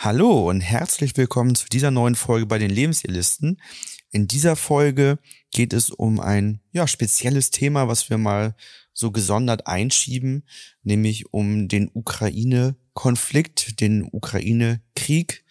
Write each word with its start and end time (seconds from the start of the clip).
Hallo 0.00 0.48
und 0.48 0.60
herzlich 0.60 1.16
willkommen 1.16 1.56
zu 1.56 1.66
dieser 1.66 1.90
neuen 1.90 2.14
Folge 2.14 2.46
bei 2.46 2.58
den 2.58 2.70
Lebensirlisten. 2.70 3.60
In 4.12 4.28
dieser 4.28 4.54
Folge 4.54 5.18
geht 5.50 5.72
es 5.72 5.90
um 5.90 6.20
ein 6.20 6.60
ja, 6.70 6.86
spezielles 6.86 7.50
Thema, 7.50 7.88
was 7.88 8.08
wir 8.08 8.16
mal 8.16 8.54
so 8.92 9.10
gesondert 9.10 9.66
einschieben, 9.66 10.44
nämlich 10.84 11.34
um 11.34 11.66
den 11.66 11.90
Ukraine-Konflikt, 11.92 13.80
den 13.80 14.04
Ukraine-Krieg, 14.04 15.44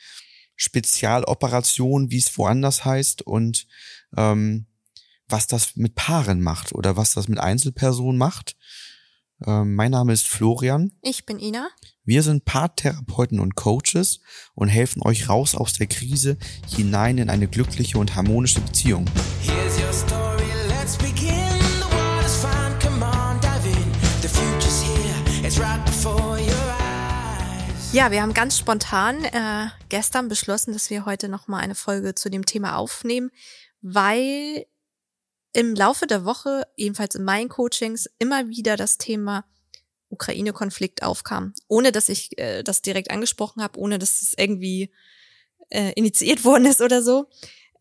Spezialoperation, 0.55 2.09
wie 2.09 2.17
es 2.17 2.37
woanders 2.37 2.85
heißt 2.85 3.23
und 3.23 3.67
ähm, 4.15 4.65
was 5.27 5.47
das 5.47 5.75
mit 5.75 5.95
Paaren 5.95 6.41
macht 6.41 6.71
oder 6.71 6.95
was 6.95 7.13
das 7.13 7.27
mit 7.27 7.39
Einzelpersonen 7.39 8.17
macht. 8.17 8.55
Ähm, 9.45 9.75
mein 9.75 9.91
Name 9.91 10.13
ist 10.13 10.27
Florian. 10.27 10.91
Ich 11.01 11.25
bin 11.25 11.39
Ina. 11.39 11.69
Wir 12.03 12.23
sind 12.23 12.45
Paartherapeuten 12.45 13.39
und 13.39 13.55
Coaches 13.55 14.21
und 14.55 14.69
helfen 14.69 15.01
euch 15.03 15.29
raus 15.29 15.55
aus 15.55 15.73
der 15.73 15.87
Krise 15.87 16.37
hinein 16.75 17.17
in 17.17 17.29
eine 17.29 17.47
glückliche 17.47 17.97
und 17.99 18.15
harmonische 18.15 18.61
Beziehung. 18.61 19.05
Ja, 27.93 28.11
wir 28.11 28.21
haben 28.21 28.33
ganz 28.33 28.57
spontan 28.57 29.23
äh, 29.23 29.67
gestern 29.89 30.29
beschlossen, 30.29 30.73
dass 30.73 30.89
wir 30.89 31.05
heute 31.05 31.29
noch 31.29 31.47
mal 31.47 31.59
eine 31.59 31.75
Folge 31.75 32.15
zu 32.15 32.29
dem 32.29 32.45
Thema 32.45 32.75
aufnehmen, 32.75 33.31
weil 33.81 34.65
im 35.57 35.73
Laufe 35.73 36.05
der 36.05 36.23
Woche, 36.23 36.67
ebenfalls 36.77 37.15
in 37.15 37.23
meinen 37.23 37.49
Coachings, 37.49 38.07
immer 38.19 38.47
wieder 38.47 38.77
das 38.77 38.99
Thema 38.99 39.43
Ukraine-Konflikt 40.09 41.01
aufkam, 41.01 41.55
ohne 41.67 41.91
dass 41.91 42.09
ich 42.09 42.37
äh, 42.37 42.61
das 42.61 42.83
direkt 42.83 43.09
angesprochen 43.09 43.63
habe, 43.63 43.79
ohne 43.79 43.97
dass 43.97 44.21
es 44.21 44.35
irgendwie 44.37 44.93
äh, 45.69 45.93
initiiert 45.93 46.45
worden 46.45 46.67
ist 46.67 46.79
oder 46.79 47.01
so. 47.01 47.27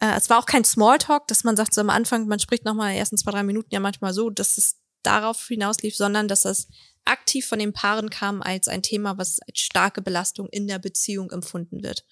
Äh, 0.00 0.16
es 0.16 0.30
war 0.30 0.38
auch 0.38 0.46
kein 0.46 0.64
Smalltalk, 0.64 1.28
dass 1.28 1.44
man 1.44 1.54
sagt 1.54 1.74
so 1.74 1.82
am 1.82 1.90
Anfang, 1.90 2.26
man 2.26 2.40
spricht 2.40 2.64
nochmal 2.64 2.92
in 2.92 2.96
ersten 2.96 3.18
zwei, 3.18 3.32
drei 3.32 3.42
Minuten 3.42 3.68
ja 3.70 3.80
manchmal 3.80 4.14
so, 4.14 4.30
dass 4.30 4.56
es 4.56 4.80
darauf 5.02 5.46
hinauslief, 5.46 5.94
sondern 5.94 6.28
dass 6.28 6.40
das 6.40 6.68
aktiv 7.04 7.46
von 7.46 7.58
den 7.58 7.74
Paaren 7.74 8.08
kam 8.08 8.40
als 8.40 8.68
ein 8.68 8.82
Thema, 8.82 9.18
was 9.18 9.38
als 9.40 9.60
starke 9.60 10.00
Belastung 10.00 10.48
in 10.48 10.66
der 10.66 10.78
Beziehung 10.78 11.30
empfunden 11.30 11.82
wird. 11.82 12.06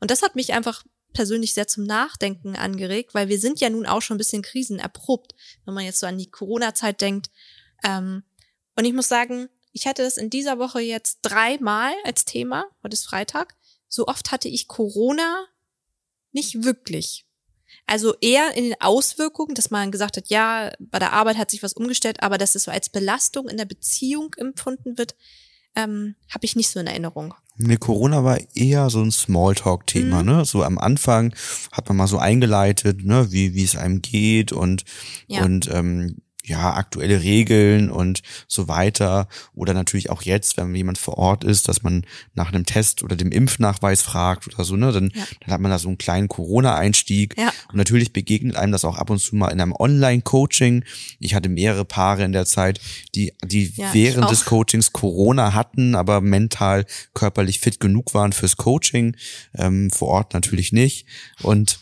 Und 0.00 0.10
das 0.10 0.22
hat 0.22 0.34
mich 0.34 0.54
einfach 0.54 0.82
persönlich 1.12 1.54
sehr 1.54 1.66
zum 1.66 1.84
Nachdenken 1.84 2.56
angeregt, 2.56 3.14
weil 3.14 3.28
wir 3.28 3.38
sind 3.38 3.60
ja 3.60 3.70
nun 3.70 3.86
auch 3.86 4.02
schon 4.02 4.16
ein 4.16 4.18
bisschen 4.18 4.42
krisenerprobt, 4.42 5.34
wenn 5.64 5.74
man 5.74 5.84
jetzt 5.84 6.00
so 6.00 6.06
an 6.06 6.18
die 6.18 6.30
Corona-Zeit 6.30 7.00
denkt. 7.00 7.30
Ähm, 7.84 8.22
und 8.76 8.84
ich 8.84 8.92
muss 8.92 9.08
sagen, 9.08 9.48
ich 9.72 9.86
hatte 9.86 10.02
das 10.02 10.16
in 10.16 10.30
dieser 10.30 10.58
Woche 10.58 10.80
jetzt 10.80 11.20
dreimal 11.22 11.92
als 12.04 12.24
Thema. 12.24 12.66
Heute 12.82 12.94
ist 12.94 13.06
Freitag. 13.06 13.56
So 13.88 14.06
oft 14.06 14.32
hatte 14.32 14.48
ich 14.48 14.68
Corona 14.68 15.46
nicht 16.32 16.64
wirklich. 16.64 17.26
Also 17.86 18.14
eher 18.20 18.56
in 18.56 18.64
den 18.64 18.80
Auswirkungen, 18.80 19.54
dass 19.54 19.70
man 19.70 19.90
gesagt 19.90 20.16
hat, 20.16 20.28
ja, 20.28 20.72
bei 20.78 20.98
der 20.98 21.12
Arbeit 21.12 21.36
hat 21.36 21.50
sich 21.50 21.62
was 21.62 21.72
umgestellt, 21.72 22.22
aber 22.22 22.38
dass 22.38 22.54
es 22.54 22.64
so 22.64 22.70
als 22.70 22.88
Belastung 22.88 23.48
in 23.48 23.56
der 23.56 23.64
Beziehung 23.64 24.34
empfunden 24.34 24.98
wird, 24.98 25.14
ähm, 25.76 26.14
habe 26.28 26.44
ich 26.44 26.56
nicht 26.56 26.70
so 26.70 26.80
in 26.80 26.86
Erinnerung. 26.86 27.34
Nee, 27.56 27.76
Corona 27.76 28.24
war 28.24 28.38
eher 28.54 28.88
so 28.88 29.02
ein 29.02 29.10
Smalltalk-Thema, 29.10 30.22
mhm. 30.22 30.28
ne? 30.28 30.44
So 30.44 30.62
am 30.62 30.78
Anfang 30.78 31.34
hat 31.72 31.88
man 31.88 31.98
mal 31.98 32.06
so 32.06 32.18
eingeleitet, 32.18 33.04
ne, 33.04 33.30
wie, 33.32 33.54
wie 33.54 33.64
es 33.64 33.76
einem 33.76 34.00
geht 34.00 34.52
und, 34.52 34.84
ja. 35.26 35.44
und 35.44 35.68
ähm, 35.70 36.16
ja, 36.44 36.74
aktuelle 36.74 37.22
Regeln 37.22 37.90
und 37.90 38.22
so 38.48 38.66
weiter. 38.66 39.28
Oder 39.54 39.74
natürlich 39.74 40.10
auch 40.10 40.22
jetzt, 40.22 40.56
wenn 40.56 40.74
jemand 40.74 40.98
vor 40.98 41.18
Ort 41.18 41.44
ist, 41.44 41.68
dass 41.68 41.82
man 41.82 42.04
nach 42.34 42.52
einem 42.52 42.64
Test 42.64 43.02
oder 43.02 43.14
dem 43.14 43.30
Impfnachweis 43.30 44.02
fragt 44.02 44.48
oder 44.48 44.64
so, 44.64 44.76
ne, 44.76 44.90
dann, 44.92 45.12
ja. 45.14 45.24
dann 45.40 45.52
hat 45.52 45.60
man 45.60 45.70
da 45.70 45.78
so 45.78 45.88
einen 45.88 45.98
kleinen 45.98 46.28
Corona-Einstieg. 46.28 47.36
Ja. 47.36 47.52
Und 47.68 47.76
natürlich 47.76 48.12
begegnet 48.12 48.56
einem 48.56 48.72
das 48.72 48.84
auch 48.84 48.96
ab 48.96 49.10
und 49.10 49.18
zu 49.18 49.36
mal 49.36 49.48
in 49.48 49.60
einem 49.60 49.74
Online-Coaching. 49.78 50.84
Ich 51.18 51.34
hatte 51.34 51.50
mehrere 51.50 51.84
Paare 51.84 52.24
in 52.24 52.32
der 52.32 52.46
Zeit, 52.46 52.80
die, 53.14 53.34
die 53.44 53.72
ja, 53.76 53.92
während 53.92 54.30
des 54.30 54.46
Coachings 54.46 54.92
Corona 54.92 55.52
hatten, 55.52 55.94
aber 55.94 56.20
mental, 56.20 56.86
körperlich 57.14 57.60
fit 57.60 57.80
genug 57.80 58.14
waren 58.14 58.32
fürs 58.32 58.56
Coaching. 58.56 59.16
Ähm, 59.54 59.90
vor 59.90 60.08
Ort 60.08 60.32
natürlich 60.34 60.72
nicht. 60.72 61.06
Und 61.42 61.80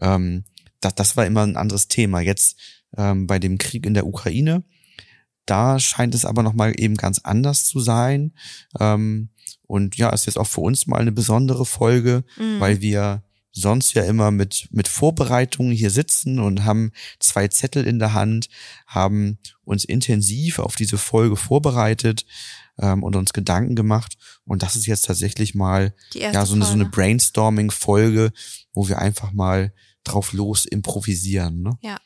ähm, 0.00 0.44
das, 0.80 0.94
das 0.94 1.16
war 1.16 1.26
immer 1.26 1.42
ein 1.42 1.56
anderes 1.56 1.88
Thema. 1.88 2.20
Jetzt 2.20 2.56
ähm, 2.96 3.26
bei 3.26 3.38
dem 3.38 3.58
Krieg 3.58 3.86
in 3.86 3.94
der 3.94 4.06
Ukraine. 4.06 4.64
Da 5.46 5.78
scheint 5.78 6.14
es 6.14 6.24
aber 6.24 6.42
nochmal 6.42 6.72
eben 6.76 6.96
ganz 6.96 7.20
anders 7.24 7.64
zu 7.64 7.80
sein. 7.80 8.32
Ähm, 8.78 9.30
und 9.66 9.96
ja, 9.96 10.10
ist 10.10 10.26
jetzt 10.26 10.38
auch 10.38 10.46
für 10.46 10.60
uns 10.60 10.86
mal 10.86 11.00
eine 11.00 11.12
besondere 11.12 11.66
Folge, 11.66 12.24
mhm. 12.36 12.60
weil 12.60 12.80
wir 12.80 13.22
sonst 13.52 13.94
ja 13.94 14.04
immer 14.04 14.30
mit, 14.30 14.68
mit 14.70 14.86
Vorbereitungen 14.86 15.72
hier 15.72 15.90
sitzen 15.90 16.38
und 16.38 16.64
haben 16.64 16.92
zwei 17.18 17.48
Zettel 17.48 17.86
in 17.86 17.98
der 17.98 18.14
Hand, 18.14 18.48
haben 18.86 19.38
uns 19.64 19.84
intensiv 19.84 20.60
auf 20.60 20.76
diese 20.76 20.98
Folge 20.98 21.36
vorbereitet 21.36 22.26
ähm, 22.78 23.02
und 23.02 23.16
uns 23.16 23.32
Gedanken 23.32 23.74
gemacht. 23.74 24.16
Und 24.44 24.62
das 24.62 24.76
ist 24.76 24.86
jetzt 24.86 25.06
tatsächlich 25.06 25.54
mal 25.54 25.94
ja 26.32 26.46
so 26.46 26.54
eine, 26.54 26.64
so 26.64 26.72
eine 26.72 26.86
Brainstorming-Folge, 26.86 28.32
wo 28.72 28.88
wir 28.88 28.98
einfach 28.98 29.32
mal 29.32 29.72
drauf 30.04 30.32
los 30.32 30.64
improvisieren. 30.64 31.62
Ne? 31.62 31.78
Ja. 31.82 31.98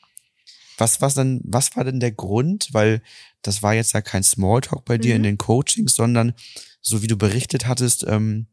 Was, 0.78 1.00
was 1.00 1.14
denn, 1.14 1.40
was 1.44 1.76
war 1.76 1.84
denn 1.84 2.00
der 2.00 2.12
Grund? 2.12 2.68
Weil 2.72 3.02
das 3.42 3.62
war 3.62 3.74
jetzt 3.74 3.92
ja 3.92 4.00
kein 4.00 4.22
Smalltalk 4.22 4.84
bei 4.84 4.98
dir 4.98 5.10
mhm. 5.10 5.16
in 5.16 5.22
den 5.22 5.38
Coachings, 5.38 5.94
sondern 5.94 6.34
so 6.80 7.02
wie 7.02 7.06
du 7.06 7.16
berichtet 7.16 7.66
hattest, 7.66 8.04
ähm, 8.06 8.46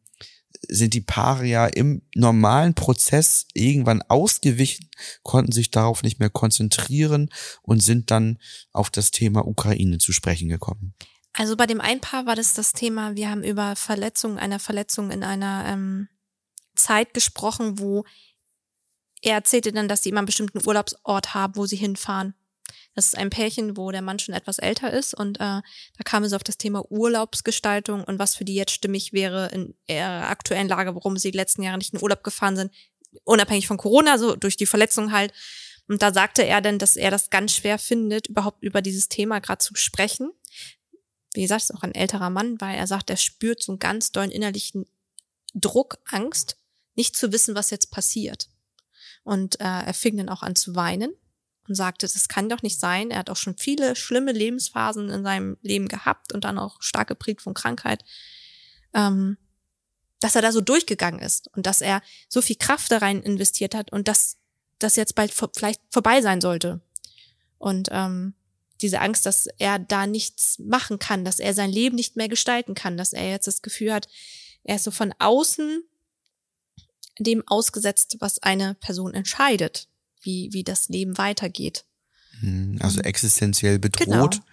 sind 0.67 0.93
die 0.93 1.01
Paare 1.01 1.45
ja 1.45 1.65
im 1.65 2.01
normalen 2.15 2.73
Prozess 2.75 3.47
irgendwann 3.53 4.01
ausgewichen, 4.03 4.89
konnten 5.23 5.51
sich 5.51 5.71
darauf 5.71 6.03
nicht 6.03 6.19
mehr 6.19 6.29
konzentrieren 6.29 7.29
und 7.63 7.81
sind 7.81 8.11
dann 8.11 8.37
auf 8.71 8.89
das 8.89 9.11
Thema 9.11 9.47
Ukraine 9.47 9.97
zu 9.97 10.11
sprechen 10.11 10.49
gekommen. 10.49 10.93
Also 11.33 11.55
bei 11.55 11.65
dem 11.65 11.81
einen 11.81 12.01
Paar 12.01 12.25
war 12.25 12.35
das 12.35 12.53
das 12.53 12.73
Thema, 12.73 13.15
wir 13.15 13.29
haben 13.29 13.43
über 13.43 13.75
Verletzungen, 13.75 14.37
einer 14.37 14.59
Verletzung 14.59 15.11
in 15.11 15.23
einer 15.23 15.65
ähm, 15.67 16.09
Zeit 16.75 17.13
gesprochen, 17.13 17.79
wo 17.79 18.03
er 19.21 19.35
erzählte 19.35 19.71
dann, 19.71 19.87
dass 19.87 20.03
sie 20.03 20.09
immer 20.09 20.19
einen 20.19 20.25
bestimmten 20.25 20.65
Urlaubsort 20.65 21.33
haben, 21.33 21.55
wo 21.55 21.65
sie 21.65 21.75
hinfahren. 21.75 22.33
Das 22.93 23.05
ist 23.05 23.17
ein 23.17 23.29
Pärchen, 23.29 23.77
wo 23.77 23.91
der 23.91 24.01
Mann 24.01 24.19
schon 24.19 24.35
etwas 24.35 24.59
älter 24.59 24.91
ist 24.91 25.13
und 25.13 25.37
äh, 25.37 25.61
da 25.61 26.03
kam 26.03 26.23
es 26.23 26.33
auf 26.33 26.43
das 26.43 26.57
Thema 26.57 26.83
Urlaubsgestaltung 26.91 28.03
und 28.03 28.19
was 28.19 28.35
für 28.35 28.43
die 28.43 28.55
jetzt 28.55 28.73
stimmig 28.73 29.13
wäre 29.13 29.47
in 29.49 29.75
ihrer 29.87 30.29
aktuellen 30.29 30.67
Lage, 30.67 30.93
warum 30.93 31.17
sie 31.17 31.31
die 31.31 31.37
letzten 31.37 31.63
Jahre 31.63 31.77
nicht 31.77 31.93
in 31.93 32.01
Urlaub 32.01 32.23
gefahren 32.23 32.57
sind, 32.57 32.71
unabhängig 33.23 33.67
von 33.67 33.77
Corona, 33.77 34.17
so 34.17 34.35
durch 34.35 34.57
die 34.57 34.65
Verletzung 34.65 35.13
halt. 35.13 35.33
Und 35.87 36.01
da 36.01 36.13
sagte 36.13 36.45
er 36.45 36.61
dann, 36.61 36.79
dass 36.79 36.95
er 36.95 37.11
das 37.11 37.29
ganz 37.29 37.53
schwer 37.53 37.79
findet, 37.79 38.27
überhaupt 38.27 38.63
über 38.63 38.81
dieses 38.81 39.07
Thema 39.07 39.39
gerade 39.39 39.59
zu 39.59 39.75
sprechen. 39.75 40.31
Wie 41.33 41.41
gesagt, 41.41 41.63
ist 41.63 41.73
auch 41.73 41.83
ein 41.83 41.95
älterer 41.95 42.29
Mann, 42.29 42.59
weil 42.59 42.77
er 42.77 42.87
sagt, 42.87 43.09
er 43.09 43.17
spürt 43.17 43.63
so 43.63 43.71
einen 43.71 43.79
ganz 43.79 44.11
dollen 44.11 44.31
innerlichen 44.31 44.85
Druck, 45.53 45.97
Angst, 46.05 46.57
nicht 46.95 47.15
zu 47.15 47.31
wissen, 47.31 47.55
was 47.55 47.69
jetzt 47.69 47.91
passiert. 47.91 48.49
Und 49.23 49.59
äh, 49.59 49.63
er 49.63 49.93
fing 49.93 50.17
dann 50.17 50.29
auch 50.29 50.41
an 50.41 50.55
zu 50.55 50.75
weinen 50.75 51.13
und 51.67 51.75
sagte, 51.75 52.07
das 52.07 52.27
kann 52.27 52.49
doch 52.49 52.63
nicht 52.63 52.79
sein. 52.79 53.11
Er 53.11 53.19
hat 53.19 53.29
auch 53.29 53.37
schon 53.37 53.57
viele 53.57 53.95
schlimme 53.95 54.31
Lebensphasen 54.31 55.09
in 55.09 55.23
seinem 55.23 55.57
Leben 55.61 55.87
gehabt 55.87 56.33
und 56.33 56.43
dann 56.43 56.57
auch 56.57 56.81
stark 56.81 57.07
geprägt 57.07 57.41
von 57.41 57.53
Krankheit. 57.53 58.03
Ähm, 58.93 59.37
dass 60.19 60.35
er 60.35 60.41
da 60.41 60.51
so 60.51 60.61
durchgegangen 60.61 61.19
ist 61.19 61.49
und 61.55 61.65
dass 61.65 61.81
er 61.81 62.01
so 62.29 62.41
viel 62.41 62.55
Kraft 62.55 62.91
da 62.91 62.99
rein 62.99 63.23
investiert 63.23 63.73
hat 63.73 63.91
und 63.91 64.07
dass 64.07 64.37
das 64.79 64.95
jetzt 64.95 65.15
bald 65.15 65.33
vor, 65.33 65.51
vielleicht 65.55 65.81
vorbei 65.89 66.21
sein 66.21 66.41
sollte. 66.41 66.81
Und 67.57 67.89
ähm, 67.91 68.33
diese 68.81 68.99
Angst, 69.01 69.25
dass 69.25 69.47
er 69.57 69.79
da 69.79 70.07
nichts 70.07 70.59
machen 70.59 70.99
kann, 70.99 71.25
dass 71.25 71.39
er 71.39 71.53
sein 71.53 71.71
Leben 71.71 71.95
nicht 71.95 72.15
mehr 72.15 72.29
gestalten 72.29 72.75
kann, 72.75 72.97
dass 72.97 73.13
er 73.13 73.29
jetzt 73.29 73.47
das 73.47 73.61
Gefühl 73.61 73.93
hat, 73.93 74.07
er 74.63 74.75
ist 74.75 74.83
so 74.83 74.91
von 74.91 75.13
außen 75.19 75.83
dem 77.23 77.43
ausgesetzt, 77.47 78.17
was 78.19 78.39
eine 78.39 78.75
Person 78.75 79.13
entscheidet, 79.13 79.87
wie, 80.21 80.49
wie 80.51 80.63
das 80.63 80.89
Leben 80.89 81.17
weitergeht. 81.17 81.85
Hm, 82.39 82.77
also 82.81 83.01
existenziell 83.01 83.79
bedroht, 83.79 84.05
genau. 84.07 84.45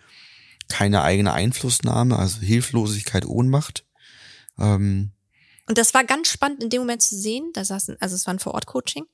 keine 0.68 1.02
eigene 1.02 1.32
Einflussnahme, 1.32 2.18
also 2.18 2.40
Hilflosigkeit, 2.40 3.26
Ohnmacht. 3.26 3.84
Ähm. 4.58 5.12
Und 5.66 5.78
das 5.78 5.94
war 5.94 6.04
ganz 6.04 6.28
spannend 6.28 6.62
in 6.62 6.70
dem 6.70 6.80
Moment 6.80 7.02
zu 7.02 7.16
sehen. 7.16 7.50
Da 7.52 7.64
saßen, 7.64 7.96
also 8.00 8.14
es 8.14 8.26
war 8.26 8.34
ein 8.34 8.38
Vor-Ort-Coaching. 8.38 9.04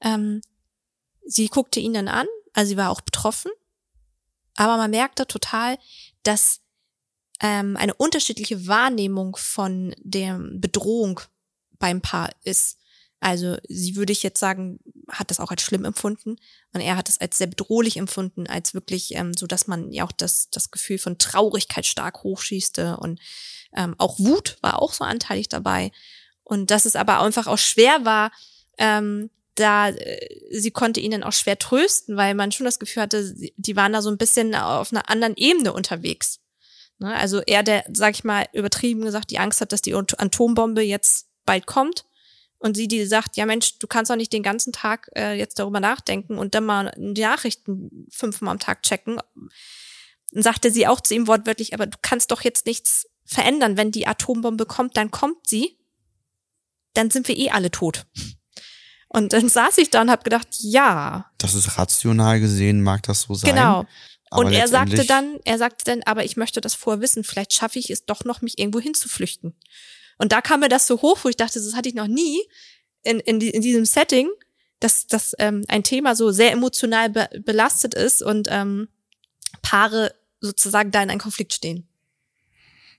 Ähm, 0.00 0.40
sie 1.26 1.48
guckte 1.48 1.80
ihn 1.80 1.94
dann 1.94 2.08
an, 2.08 2.26
also 2.52 2.70
sie 2.70 2.76
war 2.76 2.90
auch 2.90 3.02
betroffen, 3.02 3.50
aber 4.56 4.76
man 4.76 4.90
merkte 4.90 5.26
total, 5.26 5.78
dass 6.22 6.60
ähm, 7.40 7.76
eine 7.76 7.94
unterschiedliche 7.94 8.66
Wahrnehmung 8.66 9.36
von 9.36 9.94
der 9.98 10.38
Bedrohung 10.38 11.20
beim 11.78 12.00
Paar 12.00 12.30
ist. 12.44 12.78
Also 13.20 13.58
sie 13.68 13.96
würde 13.96 14.12
ich 14.12 14.22
jetzt 14.22 14.40
sagen, 14.40 14.80
hat 15.08 15.30
das 15.30 15.40
auch 15.40 15.50
als 15.50 15.62
schlimm 15.62 15.84
empfunden 15.84 16.36
und 16.72 16.80
er 16.80 16.96
hat 16.96 17.08
es 17.08 17.20
als 17.20 17.36
sehr 17.36 17.48
bedrohlich 17.48 17.98
empfunden, 17.98 18.46
als 18.46 18.72
wirklich 18.72 19.14
ähm, 19.14 19.34
so, 19.34 19.46
dass 19.46 19.66
man 19.66 19.92
ja 19.92 20.04
auch 20.04 20.12
das 20.12 20.48
das 20.50 20.70
Gefühl 20.70 20.98
von 20.98 21.18
Traurigkeit 21.18 21.84
stark 21.84 22.22
hochschießte 22.22 22.96
und 22.96 23.20
ähm, 23.76 23.94
auch 23.98 24.18
Wut 24.18 24.56
war 24.62 24.80
auch 24.80 24.92
so 24.94 25.04
anteilig 25.04 25.48
dabei 25.48 25.92
Und 26.42 26.70
dass 26.70 26.86
es 26.86 26.96
aber 26.96 27.20
einfach 27.20 27.46
auch 27.46 27.58
schwer 27.58 28.04
war, 28.04 28.32
ähm, 28.78 29.30
da 29.54 29.90
äh, 29.90 30.28
sie 30.50 30.70
konnte 30.70 31.00
ihn 31.00 31.12
dann 31.12 31.22
auch 31.22 31.32
schwer 31.32 31.58
trösten, 31.58 32.16
weil 32.16 32.34
man 32.34 32.52
schon 32.52 32.64
das 32.64 32.78
Gefühl 32.78 33.02
hatte, 33.02 33.34
die 33.56 33.76
waren 33.76 33.92
da 33.92 34.02
so 34.02 34.10
ein 34.10 34.18
bisschen 34.18 34.54
auf 34.54 34.92
einer 34.92 35.08
anderen 35.10 35.36
Ebene 35.36 35.72
unterwegs. 35.72 36.40
Ne? 36.98 37.14
Also 37.14 37.40
er, 37.46 37.62
der, 37.62 37.84
sag 37.92 38.14
ich 38.14 38.24
mal, 38.24 38.46
übertrieben 38.52 39.02
gesagt, 39.02 39.30
die 39.30 39.38
Angst 39.38 39.60
hat, 39.60 39.72
dass 39.72 39.82
die 39.82 39.94
Atombombe 39.94 40.82
jetzt 40.82 41.28
bald 41.44 41.66
kommt. 41.66 42.04
Und 42.60 42.76
sie, 42.76 42.88
die 42.88 43.06
sagt, 43.06 43.38
ja 43.38 43.46
Mensch, 43.46 43.78
du 43.78 43.86
kannst 43.86 44.10
doch 44.10 44.16
nicht 44.16 44.34
den 44.34 44.42
ganzen 44.42 44.72
Tag 44.72 45.10
äh, 45.16 45.32
jetzt 45.32 45.58
darüber 45.58 45.80
nachdenken 45.80 46.36
und 46.36 46.54
dann 46.54 46.66
mal 46.66 46.92
die 46.96 47.22
Nachrichten 47.22 48.06
fünfmal 48.10 48.52
am 48.52 48.58
Tag 48.58 48.82
checken. 48.82 49.18
Dann 50.30 50.42
sagte 50.42 50.70
sie 50.70 50.86
auch 50.86 51.00
zu 51.00 51.14
ihm 51.14 51.26
wortwörtlich, 51.26 51.72
aber 51.72 51.86
du 51.86 51.96
kannst 52.02 52.30
doch 52.30 52.42
jetzt 52.42 52.66
nichts 52.66 53.08
verändern. 53.24 53.78
Wenn 53.78 53.90
die 53.92 54.06
Atombombe 54.06 54.66
kommt, 54.66 54.98
dann 54.98 55.10
kommt 55.10 55.46
sie. 55.46 55.78
Dann 56.92 57.10
sind 57.10 57.28
wir 57.28 57.38
eh 57.38 57.50
alle 57.50 57.70
tot. 57.70 58.06
Und 59.08 59.32
dann 59.32 59.48
saß 59.48 59.78
ich 59.78 59.88
da 59.88 60.02
und 60.02 60.10
habe 60.10 60.22
gedacht, 60.22 60.48
ja. 60.58 61.30
Das 61.38 61.54
ist 61.54 61.78
rational 61.78 62.40
gesehen, 62.40 62.82
mag 62.82 63.02
das 63.04 63.22
so 63.22 63.34
sein. 63.34 63.54
Genau. 63.54 63.86
und 64.32 64.52
er 64.52 64.68
sagte 64.68 65.06
dann, 65.06 65.38
er 65.46 65.56
sagte 65.56 65.84
dann, 65.86 66.02
aber 66.02 66.24
ich 66.24 66.36
möchte 66.36 66.60
das 66.60 66.74
vorher 66.74 67.00
wissen, 67.00 67.24
vielleicht 67.24 67.54
schaffe 67.54 67.78
ich 67.78 67.88
es 67.88 68.04
doch 68.04 68.24
noch, 68.24 68.42
mich 68.42 68.58
irgendwo 68.58 68.80
hinzuflüchten. 68.80 69.56
Und 70.20 70.32
da 70.32 70.42
kam 70.42 70.60
mir 70.60 70.68
das 70.68 70.86
so 70.86 71.00
hoch, 71.00 71.18
wo 71.22 71.30
ich 71.30 71.36
dachte, 71.36 71.58
das 71.58 71.74
hatte 71.74 71.88
ich 71.88 71.94
noch 71.94 72.06
nie 72.06 72.38
in, 73.02 73.20
in, 73.20 73.40
in 73.40 73.62
diesem 73.62 73.86
Setting, 73.86 74.28
dass, 74.78 75.06
dass 75.06 75.34
ähm, 75.38 75.64
ein 75.68 75.82
Thema 75.82 76.14
so 76.14 76.30
sehr 76.30 76.52
emotional 76.52 77.08
be 77.08 77.28
belastet 77.42 77.94
ist 77.94 78.22
und 78.22 78.46
ähm, 78.50 78.88
Paare 79.62 80.14
sozusagen 80.40 80.90
da 80.90 81.02
in 81.02 81.08
einem 81.08 81.20
Konflikt 81.20 81.54
stehen. 81.54 81.88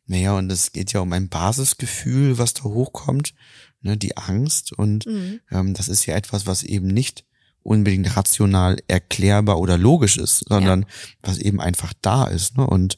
Naja, 0.08 0.36
und 0.36 0.52
es 0.52 0.72
geht 0.72 0.94
ja 0.94 1.00
um 1.00 1.14
ein 1.14 1.30
Basisgefühl, 1.30 2.40
was 2.40 2.56
da 2.56 2.64
hochkommt, 2.64 3.36
ne, 3.82 3.98
die 3.98 4.18
Angst. 4.18 4.74
Und 4.74 5.06
mhm. 5.06 5.42
ähm, 5.52 5.74
das 5.76 5.90
ist 5.90 6.08
ja 6.08 6.16
etwas, 6.16 6.48
was 6.48 6.64
eben 6.64 6.88
nicht 6.88 7.24
unbedingt 7.62 8.18
rational 8.18 8.80
erklärbar 8.88 9.60
oder 9.60 9.78
logisch 9.78 10.18
ist, 10.18 10.46
sondern 10.50 10.82
ja. 10.82 10.88
was 11.22 11.38
eben 11.38 11.62
einfach 11.62 11.94
da 12.02 12.26
ist. 12.26 12.58
Ne? 12.58 12.66
Und 12.66 12.98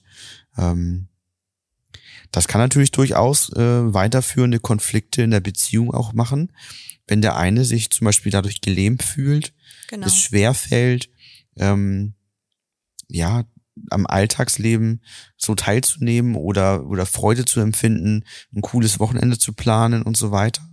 ähm, 0.58 1.10
das 2.34 2.48
kann 2.48 2.60
natürlich 2.60 2.92
durchaus 2.92 3.54
äh, 3.54 3.94
weiterführende 3.94 4.60
Konflikte 4.60 5.22
in 5.22 5.32
der 5.32 5.40
Beziehung 5.40 5.94
auch 5.94 6.14
machen, 6.14 6.52
wenn 7.08 7.22
der 7.22 7.38
eine 7.38 7.64
sich 7.64 7.92
zum 7.92 8.06
Beispiel 8.06 8.32
dadurch 8.32 8.60
gelähmt 8.60 9.04
fühlt, 9.04 9.54
genau. 9.88 10.08
es 10.08 10.18
schwer 10.18 10.56
fällt, 10.56 11.10
ähm, 11.58 12.16
ja, 13.08 13.44
am 13.90 14.08
Alltagsleben 14.08 15.04
so 15.38 15.54
teilzunehmen 15.54 16.36
oder, 16.36 16.88
oder 16.88 17.06
Freude 17.06 17.46
zu 17.46 17.60
empfinden, 17.60 18.26
ein 18.56 18.62
cooles 18.62 19.00
Wochenende 19.00 19.38
zu 19.38 19.54
planen 19.54 20.02
und 20.02 20.18
so 20.18 20.32
weiter. 20.32 20.68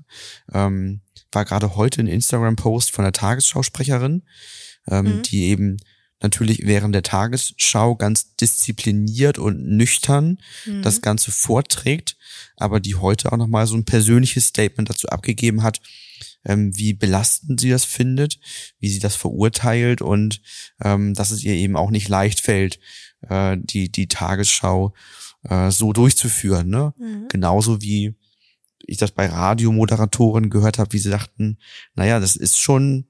Ähm, 0.53 1.03
war 1.31 1.45
gerade 1.45 1.77
heute 1.77 2.01
ein 2.01 2.07
Instagram-Post 2.07 2.91
von 2.91 3.05
der 3.05 3.13
Tagesschausprecherin, 3.13 4.23
ähm, 4.89 5.05
mhm. 5.19 5.23
die 5.23 5.45
eben 5.45 5.77
natürlich 6.23 6.67
während 6.67 6.95
der 6.95 7.03
Tagesschau 7.03 7.97
ganz 7.97 8.37
diszipliniert 8.37 9.39
und 9.39 9.65
nüchtern 9.67 10.39
mhm. 10.67 10.83
das 10.83 11.01
Ganze 11.03 11.31
vorträgt, 11.31 12.17
aber 12.57 12.81
die 12.81 12.97
heute 12.97 13.33
auch 13.33 13.37
nochmal 13.37 13.67
so 13.67 13.77
ein 13.77 13.85
persönliches 13.85 14.47
Statement 14.47 14.91
dazu 14.91 15.09
abgegeben 15.09 15.63
hat, 15.63 15.81
ähm, 16.45 16.77
wie 16.77 16.93
belastend 16.93 17.61
sie 17.61 17.71
das 17.71 17.85
findet, 17.85 18.39
wie 18.79 18.89
sie 18.89 18.99
das 18.99 19.17
verurteilt 19.17 20.03
und 20.03 20.41
ähm, 20.83 21.15
dass 21.15 21.31
es 21.31 21.43
ihr 21.43 21.55
eben 21.55 21.77
auch 21.77 21.91
nicht 21.91 22.09
leicht 22.09 22.41
fällt, 22.41 22.79
äh, 23.29 23.57
die, 23.59 23.91
die 23.91 24.09
Tagesschau 24.09 24.95
äh, 25.45 25.71
so 25.71 25.93
durchzuführen. 25.93 26.69
Ne? 26.69 26.95
Mhm. 26.99 27.29
Genauso 27.29 27.81
wie 27.83 28.15
ich 28.87 28.99
das 28.99 29.13
bei 29.13 29.27
Radiomoderatoren 29.27 30.51
gehört 30.51 30.79
habe, 30.79 30.93
wie 30.93 30.99
sie 30.99 31.11
sagten, 31.11 31.59
naja, 31.95 32.19
das 32.19 32.37
ist 32.37 32.59
schon 32.59 33.07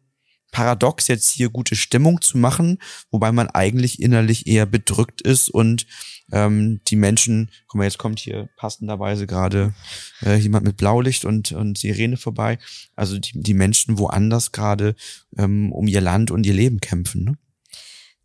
paradox, 0.51 1.09
jetzt 1.09 1.31
hier 1.31 1.49
gute 1.49 1.77
Stimmung 1.77 2.21
zu 2.21 2.39
machen, 2.39 2.79
wobei 3.11 3.33
man 3.33 3.49
eigentlich 3.49 4.01
innerlich 4.01 4.47
eher 4.47 4.67
bedrückt 4.67 5.21
ist 5.21 5.49
und 5.49 5.87
ähm, 6.33 6.81
die 6.89 6.97
Menschen, 6.97 7.51
guck 7.67 7.79
mal, 7.79 7.85
jetzt 7.85 7.99
kommt 7.99 8.19
hier 8.21 8.49
passenderweise 8.57 9.27
gerade 9.27 9.75
äh, 10.23 10.37
jemand 10.37 10.65
mit 10.65 10.77
Blaulicht 10.77 11.25
und, 11.25 11.53
und 11.53 11.79
Sirene 11.79 12.17
vorbei. 12.17 12.59
Also 12.97 13.19
die, 13.19 13.33
die 13.35 13.55
Menschen 13.55 13.99
woanders 13.99 14.53
gerade 14.53 14.95
ähm, 15.37 15.73
um 15.73 15.87
ihr 15.87 16.01
Land 16.01 16.31
und 16.31 16.47
ihr 16.47 16.55
Leben 16.55 16.81
kämpfen. 16.81 17.25
Ne? 17.25 17.39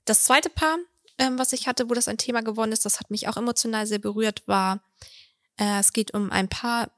Das 0.05 0.23
zweite 0.23 0.49
Paar, 0.49 0.77
ähm, 1.17 1.39
was 1.39 1.53
ich 1.53 1.67
hatte, 1.67 1.89
wo 1.89 1.93
das 1.93 2.07
ein 2.07 2.17
Thema 2.17 2.41
geworden 2.41 2.71
ist, 2.71 2.85
das 2.85 2.99
hat 2.99 3.09
mich 3.09 3.27
auch 3.27 3.37
emotional 3.37 3.87
sehr 3.87 3.99
berührt, 3.99 4.43
war, 4.47 4.83
äh, 5.57 5.79
es 5.79 5.93
geht 5.93 6.13
um 6.13 6.31
ein 6.31 6.47
Paar 6.47 6.91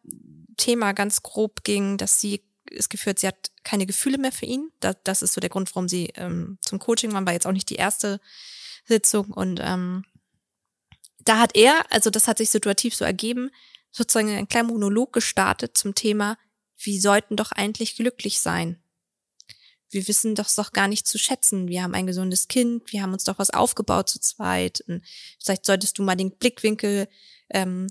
Thema 0.58 0.94
ganz 0.94 1.22
grob 1.22 1.64
ging, 1.64 1.98
dass 1.98 2.20
sie 2.20 2.42
es 2.72 2.90
geführt, 2.90 3.20
sie 3.20 3.28
hat 3.28 3.52
keine 3.64 3.86
Gefühle 3.86 4.18
mehr 4.18 4.32
für 4.32 4.46
ihn. 4.46 4.72
Das, 4.80 4.96
das 5.04 5.22
ist 5.22 5.34
so 5.34 5.42
der 5.42 5.50
Grund, 5.50 5.74
warum 5.76 5.88
sie 5.88 6.12
ähm, 6.16 6.58
zum 6.62 6.80
Coaching 6.80 7.14
waren, 7.14 7.26
war 7.26 7.34
jetzt 7.34 7.48
auch 7.48 7.52
nicht 7.52 7.70
die 7.70 7.76
erste 7.76 8.20
Sitzung. 8.86 9.32
Und 9.32 9.60
ähm, 9.62 10.04
da 11.20 11.40
hat 11.40 11.56
er, 11.56 11.86
also 11.92 12.10
das 12.10 12.28
hat 12.28 12.38
sich 12.38 12.50
situativ 12.50 12.96
so 12.96 13.06
ergeben, 13.06 13.52
sozusagen 13.92 14.30
einen 14.30 14.48
kleinen 14.48 14.70
Monolog 14.70 15.14
gestartet 15.14 15.78
zum 15.78 15.96
Thema, 15.96 16.38
wie 16.78 17.00
sollten 17.00 17.36
doch 17.36 17.52
eigentlich 17.52 17.96
glücklich 17.96 18.40
sein? 18.40 18.82
Wir 19.90 20.08
wissen 20.08 20.36
doch 20.36 20.50
doch 20.54 20.74
gar 20.74 20.88
nicht 20.88 21.08
zu 21.08 21.18
schätzen. 21.18 21.68
Wir 21.68 21.82
haben 21.82 21.96
ein 21.96 22.08
gesundes 22.08 22.48
Kind, 22.48 22.92
wir 22.92 23.02
haben 23.02 23.14
uns 23.14 23.24
doch 23.24 23.40
was 23.40 23.50
aufgebaut 23.50 24.10
zu 24.10 24.20
zweit. 24.20 24.82
Und 24.88 25.02
vielleicht 25.42 25.66
solltest 25.66 25.98
du 25.98 26.04
mal 26.04 26.16
den 26.16 26.32
Blickwinkel 26.32 27.08
ähm, 27.50 27.88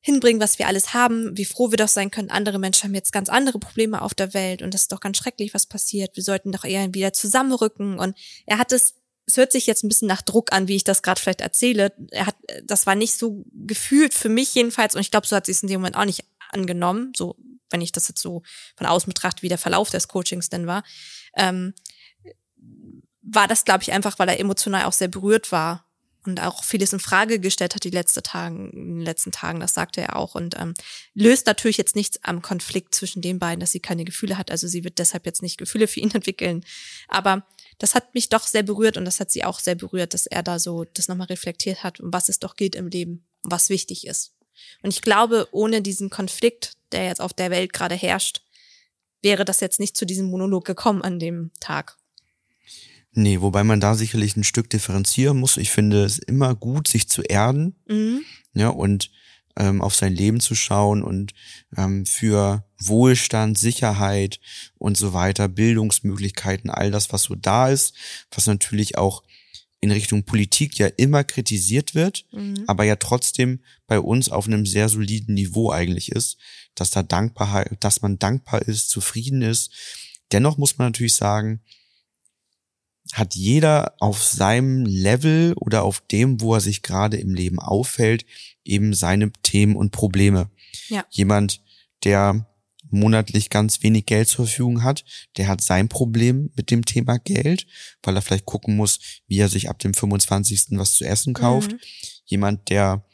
hinbringen, 0.00 0.40
was 0.40 0.58
wir 0.58 0.68
alles 0.68 0.94
haben, 0.94 1.36
wie 1.36 1.44
froh 1.44 1.70
wir 1.70 1.76
doch 1.76 1.88
sein 1.88 2.10
können. 2.10 2.30
Andere 2.30 2.58
Menschen 2.58 2.84
haben 2.84 2.94
jetzt 2.94 3.12
ganz 3.12 3.28
andere 3.28 3.58
Probleme 3.58 4.00
auf 4.00 4.14
der 4.14 4.32
Welt 4.34 4.62
und 4.62 4.74
das 4.74 4.82
ist 4.82 4.92
doch 4.92 5.00
ganz 5.00 5.18
schrecklich, 5.18 5.54
was 5.54 5.66
passiert. 5.66 6.16
Wir 6.16 6.22
sollten 6.22 6.52
doch 6.52 6.64
eher 6.64 6.94
wieder 6.94 7.12
zusammenrücken. 7.12 7.98
Und 7.98 8.16
er 8.46 8.58
hat 8.58 8.72
es, 8.72 8.94
es 9.26 9.36
hört 9.36 9.52
sich 9.52 9.66
jetzt 9.66 9.82
ein 9.82 9.88
bisschen 9.88 10.08
nach 10.08 10.22
Druck 10.22 10.52
an, 10.52 10.68
wie 10.68 10.76
ich 10.76 10.84
das 10.84 11.02
gerade 11.02 11.20
vielleicht 11.20 11.40
erzähle. 11.40 11.92
Er 12.10 12.26
hat, 12.26 12.36
das 12.64 12.86
war 12.86 12.94
nicht 12.94 13.14
so 13.14 13.44
gefühlt 13.52 14.14
für 14.14 14.28
mich 14.28 14.54
jedenfalls 14.54 14.94
und 14.94 15.00
ich 15.00 15.10
glaube, 15.10 15.26
so 15.26 15.34
hat 15.34 15.46
sie 15.46 15.52
es 15.52 15.62
in 15.62 15.68
dem 15.68 15.80
Moment 15.80 15.96
auch 15.96 16.04
nicht 16.04 16.24
angenommen, 16.50 17.12
so 17.16 17.36
wenn 17.70 17.80
ich 17.80 17.92
das 17.92 18.08
jetzt 18.08 18.22
so 18.22 18.42
von 18.76 18.86
außen 18.86 19.10
betrachte, 19.10 19.42
wie 19.42 19.50
der 19.50 19.58
Verlauf 19.58 19.90
des 19.90 20.08
Coachings 20.08 20.48
denn 20.48 20.66
war. 20.66 20.84
Ähm, 21.36 21.74
war 23.20 23.46
das, 23.46 23.66
glaube 23.66 23.82
ich, 23.82 23.92
einfach, 23.92 24.18
weil 24.18 24.28
er 24.28 24.40
emotional 24.40 24.84
auch 24.84 24.94
sehr 24.94 25.08
berührt 25.08 25.52
war 25.52 25.87
und 26.28 26.40
auch 26.40 26.62
vieles 26.62 26.92
in 26.92 27.00
Frage 27.00 27.40
gestellt 27.40 27.74
hat 27.74 27.84
die 27.84 27.90
letzte 27.90 28.22
Tagen, 28.22 28.70
in 28.70 28.96
den 28.96 29.00
letzten 29.00 29.32
Tagen, 29.32 29.60
das 29.60 29.74
sagte 29.74 30.00
er 30.02 30.16
auch 30.16 30.34
und 30.34 30.56
ähm, 30.58 30.74
löst 31.14 31.46
natürlich 31.46 31.78
jetzt 31.78 31.96
nichts 31.96 32.22
am 32.22 32.42
Konflikt 32.42 32.94
zwischen 32.94 33.22
den 33.22 33.38
beiden, 33.38 33.60
dass 33.60 33.72
sie 33.72 33.80
keine 33.80 34.04
Gefühle 34.04 34.36
hat. 34.36 34.50
Also 34.50 34.68
sie 34.68 34.84
wird 34.84 34.98
deshalb 34.98 35.26
jetzt 35.26 35.42
nicht 35.42 35.58
Gefühle 35.58 35.88
für 35.88 36.00
ihn 36.00 36.10
entwickeln. 36.14 36.64
Aber 37.08 37.46
das 37.78 37.94
hat 37.94 38.14
mich 38.14 38.28
doch 38.28 38.46
sehr 38.46 38.62
berührt 38.62 38.96
und 38.96 39.04
das 39.04 39.20
hat 39.20 39.30
sie 39.30 39.44
auch 39.44 39.58
sehr 39.58 39.74
berührt, 39.74 40.14
dass 40.14 40.26
er 40.26 40.42
da 40.42 40.58
so 40.58 40.84
das 40.84 41.08
nochmal 41.08 41.28
reflektiert 41.28 41.82
hat, 41.82 41.98
um 41.98 42.12
was 42.12 42.28
es 42.28 42.38
doch 42.38 42.56
geht 42.56 42.76
im 42.76 42.88
Leben, 42.88 43.24
was 43.42 43.70
wichtig 43.70 44.06
ist. 44.06 44.34
Und 44.82 44.92
ich 44.92 45.02
glaube, 45.02 45.48
ohne 45.52 45.82
diesen 45.82 46.10
Konflikt, 46.10 46.74
der 46.92 47.06
jetzt 47.06 47.20
auf 47.20 47.32
der 47.32 47.50
Welt 47.50 47.72
gerade 47.72 47.94
herrscht, 47.94 48.42
wäre 49.22 49.44
das 49.44 49.60
jetzt 49.60 49.80
nicht 49.80 49.96
zu 49.96 50.04
diesem 50.04 50.26
Monolog 50.26 50.64
gekommen 50.64 51.02
an 51.02 51.18
dem 51.18 51.52
Tag. 51.60 51.96
Nee, 53.18 53.40
wobei 53.40 53.64
man 53.64 53.80
da 53.80 53.96
sicherlich 53.96 54.36
ein 54.36 54.44
Stück 54.44 54.70
differenzieren 54.70 55.40
muss. 55.40 55.56
Ich 55.56 55.72
finde 55.72 56.04
es 56.04 56.20
immer 56.20 56.54
gut, 56.54 56.86
sich 56.86 57.08
zu 57.08 57.22
erden, 57.22 57.74
mhm. 57.88 58.20
ja, 58.54 58.68
und 58.68 59.10
ähm, 59.56 59.82
auf 59.82 59.96
sein 59.96 60.14
Leben 60.14 60.38
zu 60.38 60.54
schauen 60.54 61.02
und 61.02 61.34
ähm, 61.76 62.06
für 62.06 62.64
Wohlstand, 62.78 63.58
Sicherheit 63.58 64.38
und 64.76 64.96
so 64.96 65.14
weiter, 65.14 65.48
Bildungsmöglichkeiten, 65.48 66.70
all 66.70 66.92
das, 66.92 67.12
was 67.12 67.24
so 67.24 67.34
da 67.34 67.70
ist, 67.70 67.92
was 68.30 68.46
natürlich 68.46 68.98
auch 68.98 69.24
in 69.80 69.90
Richtung 69.90 70.22
Politik 70.22 70.78
ja 70.78 70.86
immer 70.86 71.24
kritisiert 71.24 71.96
wird, 71.96 72.24
mhm. 72.30 72.62
aber 72.68 72.84
ja 72.84 72.94
trotzdem 72.94 73.64
bei 73.88 73.98
uns 73.98 74.28
auf 74.28 74.46
einem 74.46 74.64
sehr 74.64 74.88
soliden 74.88 75.34
Niveau 75.34 75.72
eigentlich 75.72 76.12
ist, 76.12 76.36
dass 76.76 76.90
da 76.90 77.02
Dankbarkeit, 77.02 77.78
dass 77.80 78.00
man 78.00 78.20
dankbar 78.20 78.62
ist, 78.62 78.90
zufrieden 78.90 79.42
ist. 79.42 79.72
Dennoch 80.30 80.56
muss 80.56 80.78
man 80.78 80.86
natürlich 80.86 81.16
sagen, 81.16 81.62
hat 83.12 83.34
jeder 83.34 83.94
auf 84.00 84.22
seinem 84.22 84.84
Level 84.84 85.54
oder 85.56 85.82
auf 85.82 86.00
dem, 86.00 86.40
wo 86.40 86.54
er 86.54 86.60
sich 86.60 86.82
gerade 86.82 87.16
im 87.16 87.34
Leben 87.34 87.58
auffällt, 87.58 88.24
eben 88.64 88.94
seine 88.94 89.32
Themen 89.42 89.76
und 89.76 89.92
Probleme. 89.92 90.50
Ja. 90.88 91.04
Jemand, 91.10 91.62
der 92.04 92.46
monatlich 92.90 93.50
ganz 93.50 93.82
wenig 93.82 94.06
Geld 94.06 94.28
zur 94.28 94.46
Verfügung 94.46 94.82
hat, 94.82 95.04
der 95.36 95.48
hat 95.48 95.60
sein 95.60 95.88
Problem 95.88 96.50
mit 96.56 96.70
dem 96.70 96.84
Thema 96.84 97.18
Geld, 97.18 97.66
weil 98.02 98.16
er 98.16 98.22
vielleicht 98.22 98.46
gucken 98.46 98.76
muss, 98.76 98.98
wie 99.26 99.38
er 99.38 99.48
sich 99.48 99.68
ab 99.68 99.78
dem 99.78 99.94
25. 99.94 100.66
was 100.72 100.94
zu 100.94 101.04
essen 101.04 101.34
kauft. 101.34 101.72
Mhm. 101.72 101.78
Jemand, 102.24 102.70
der 102.70 103.04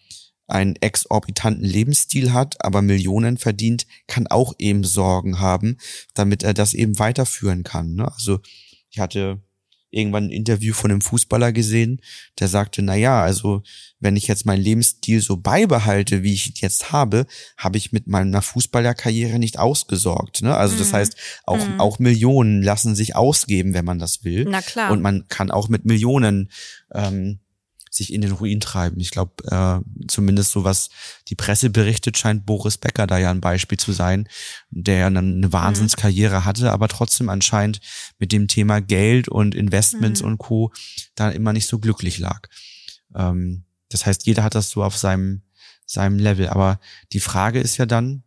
einen 0.46 0.76
exorbitanten 0.76 1.64
Lebensstil 1.64 2.32
hat, 2.32 2.62
aber 2.62 2.82
Millionen 2.82 3.38
verdient, 3.38 3.86
kann 4.06 4.26
auch 4.26 4.54
eben 4.58 4.84
Sorgen 4.84 5.40
haben, 5.40 5.78
damit 6.12 6.42
er 6.42 6.52
das 6.54 6.74
eben 6.74 6.98
weiterführen 6.98 7.62
kann. 7.62 7.94
Ne? 7.94 8.12
Also 8.12 8.40
ich 8.90 8.98
hatte 8.98 9.42
irgendwann 9.94 10.24
ein 10.24 10.30
Interview 10.30 10.74
von 10.74 10.90
einem 10.90 11.00
Fußballer 11.00 11.52
gesehen, 11.52 12.00
der 12.38 12.48
sagte, 12.48 12.82
na 12.82 12.94
ja, 12.94 13.22
also 13.22 13.62
wenn 14.00 14.16
ich 14.16 14.26
jetzt 14.26 14.44
meinen 14.44 14.62
Lebensstil 14.62 15.20
so 15.20 15.36
beibehalte, 15.36 16.22
wie 16.22 16.34
ich 16.34 16.48
ihn 16.48 16.54
jetzt 16.56 16.92
habe, 16.92 17.26
habe 17.56 17.78
ich 17.78 17.92
mit 17.92 18.06
meiner 18.06 18.42
Fußballerkarriere 18.42 19.38
nicht 19.38 19.58
ausgesorgt. 19.58 20.42
Ne? 20.42 20.54
Also 20.54 20.76
das 20.76 20.88
mhm. 20.88 20.96
heißt, 20.96 21.16
auch, 21.44 21.66
mhm. 21.66 21.80
auch 21.80 21.98
Millionen 21.98 22.62
lassen 22.62 22.94
sich 22.94 23.16
ausgeben, 23.16 23.72
wenn 23.72 23.84
man 23.84 23.98
das 23.98 24.24
will. 24.24 24.46
Na 24.48 24.60
klar. 24.60 24.90
Und 24.90 25.00
man 25.00 25.28
kann 25.28 25.50
auch 25.50 25.68
mit 25.68 25.86
Millionen 25.86 26.50
ähm, 26.92 27.40
sich 27.94 28.12
in 28.12 28.20
den 28.20 28.32
Ruin 28.32 28.60
treiben. 28.60 29.00
Ich 29.00 29.10
glaube, 29.10 29.32
äh, 29.44 30.06
zumindest 30.08 30.50
so 30.50 30.64
was 30.64 30.90
die 31.28 31.36
Presse 31.36 31.70
berichtet, 31.70 32.18
scheint 32.18 32.44
Boris 32.44 32.76
Becker 32.76 33.06
da 33.06 33.18
ja 33.18 33.30
ein 33.30 33.40
Beispiel 33.40 33.78
zu 33.78 33.92
sein, 33.92 34.28
der 34.70 34.96
ja 34.98 35.06
eine 35.06 35.52
Wahnsinnskarriere 35.52 36.40
mhm. 36.40 36.44
hatte, 36.44 36.72
aber 36.72 36.88
trotzdem 36.88 37.28
anscheinend 37.28 37.80
mit 38.18 38.32
dem 38.32 38.48
Thema 38.48 38.80
Geld 38.80 39.28
und 39.28 39.54
Investments 39.54 40.22
mhm. 40.22 40.28
und 40.28 40.38
Co. 40.38 40.72
da 41.14 41.30
immer 41.30 41.52
nicht 41.52 41.68
so 41.68 41.78
glücklich 41.78 42.18
lag. 42.18 42.48
Ähm, 43.14 43.64
das 43.90 44.06
heißt, 44.06 44.26
jeder 44.26 44.42
hat 44.42 44.56
das 44.56 44.70
so 44.70 44.82
auf 44.82 44.96
seinem, 44.96 45.42
seinem 45.86 46.18
Level. 46.18 46.48
Aber 46.48 46.80
die 47.12 47.20
Frage 47.20 47.60
ist 47.60 47.76
ja 47.76 47.86
dann, 47.86 48.24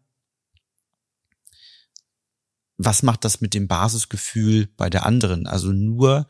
was 2.78 3.04
macht 3.04 3.26
das 3.26 3.42
mit 3.42 3.54
dem 3.54 3.68
Basisgefühl 3.68 4.70
bei 4.78 4.90
der 4.90 5.06
anderen? 5.06 5.48
Also 5.48 5.74
nur 5.74 6.28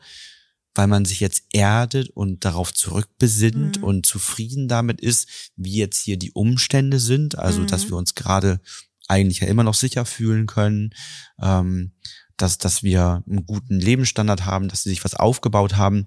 weil 0.74 0.86
man 0.86 1.04
sich 1.04 1.20
jetzt 1.20 1.44
erdet 1.52 2.10
und 2.10 2.44
darauf 2.44 2.72
zurückbesinnt 2.72 3.78
mhm. 3.78 3.84
und 3.84 4.06
zufrieden 4.06 4.68
damit 4.68 5.00
ist, 5.00 5.50
wie 5.56 5.76
jetzt 5.76 6.02
hier 6.02 6.16
die 6.16 6.32
Umstände 6.32 7.00
sind, 7.00 7.38
also 7.38 7.60
mhm. 7.60 7.66
dass 7.66 7.88
wir 7.88 7.96
uns 7.96 8.14
gerade 8.14 8.60
eigentlich 9.08 9.40
ja 9.40 9.48
immer 9.48 9.64
noch 9.64 9.74
sicher 9.74 10.04
fühlen 10.04 10.46
können, 10.46 10.94
ähm, 11.40 11.92
dass, 12.36 12.58
dass 12.58 12.82
wir 12.82 13.24
einen 13.28 13.46
guten 13.46 13.80
Lebensstandard 13.80 14.44
haben, 14.44 14.68
dass 14.68 14.84
sie 14.84 14.90
sich 14.90 15.04
was 15.04 15.14
aufgebaut 15.14 15.76
haben. 15.76 16.06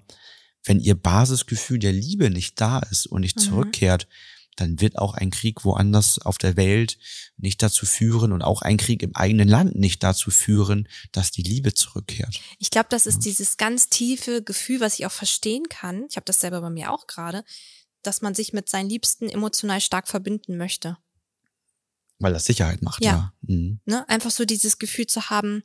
Wenn 0.64 0.80
ihr 0.80 0.94
Basisgefühl 0.94 1.78
der 1.78 1.92
Liebe 1.92 2.30
nicht 2.30 2.60
da 2.60 2.78
ist 2.78 3.06
und 3.06 3.20
nicht 3.22 3.36
mhm. 3.36 3.40
zurückkehrt, 3.40 4.08
dann 4.56 4.80
wird 4.80 4.98
auch 4.98 5.14
ein 5.14 5.30
Krieg 5.30 5.64
woanders 5.64 6.18
auf 6.18 6.38
der 6.38 6.56
Welt 6.56 6.98
nicht 7.36 7.62
dazu 7.62 7.86
führen 7.86 8.32
und 8.32 8.42
auch 8.42 8.62
ein 8.62 8.76
Krieg 8.76 9.02
im 9.02 9.16
eigenen 9.16 9.48
Land 9.48 9.76
nicht 9.76 10.02
dazu 10.02 10.30
führen, 10.30 10.88
dass 11.12 11.30
die 11.30 11.42
Liebe 11.42 11.74
zurückkehrt. 11.74 12.40
Ich 12.58 12.70
glaube, 12.70 12.88
das 12.90 13.06
ist 13.06 13.16
ja. 13.16 13.30
dieses 13.30 13.56
ganz 13.56 13.88
tiefe 13.88 14.42
Gefühl, 14.42 14.80
was 14.80 14.98
ich 14.98 15.06
auch 15.06 15.12
verstehen 15.12 15.68
kann. 15.68 16.06
Ich 16.08 16.16
habe 16.16 16.24
das 16.24 16.40
selber 16.40 16.60
bei 16.60 16.70
mir 16.70 16.92
auch 16.92 17.06
gerade, 17.06 17.44
dass 18.02 18.20
man 18.20 18.34
sich 18.34 18.52
mit 18.52 18.68
seinen 18.68 18.88
Liebsten 18.88 19.28
emotional 19.28 19.80
stark 19.80 20.08
verbinden 20.08 20.56
möchte. 20.56 20.98
Weil 22.18 22.32
das 22.32 22.44
Sicherheit 22.44 22.82
macht, 22.82 23.02
ja. 23.02 23.10
ja. 23.10 23.32
Mhm. 23.42 23.80
Ne? 23.84 24.08
Einfach 24.08 24.30
so 24.30 24.44
dieses 24.44 24.78
Gefühl 24.78 25.06
zu 25.06 25.30
haben, 25.30 25.62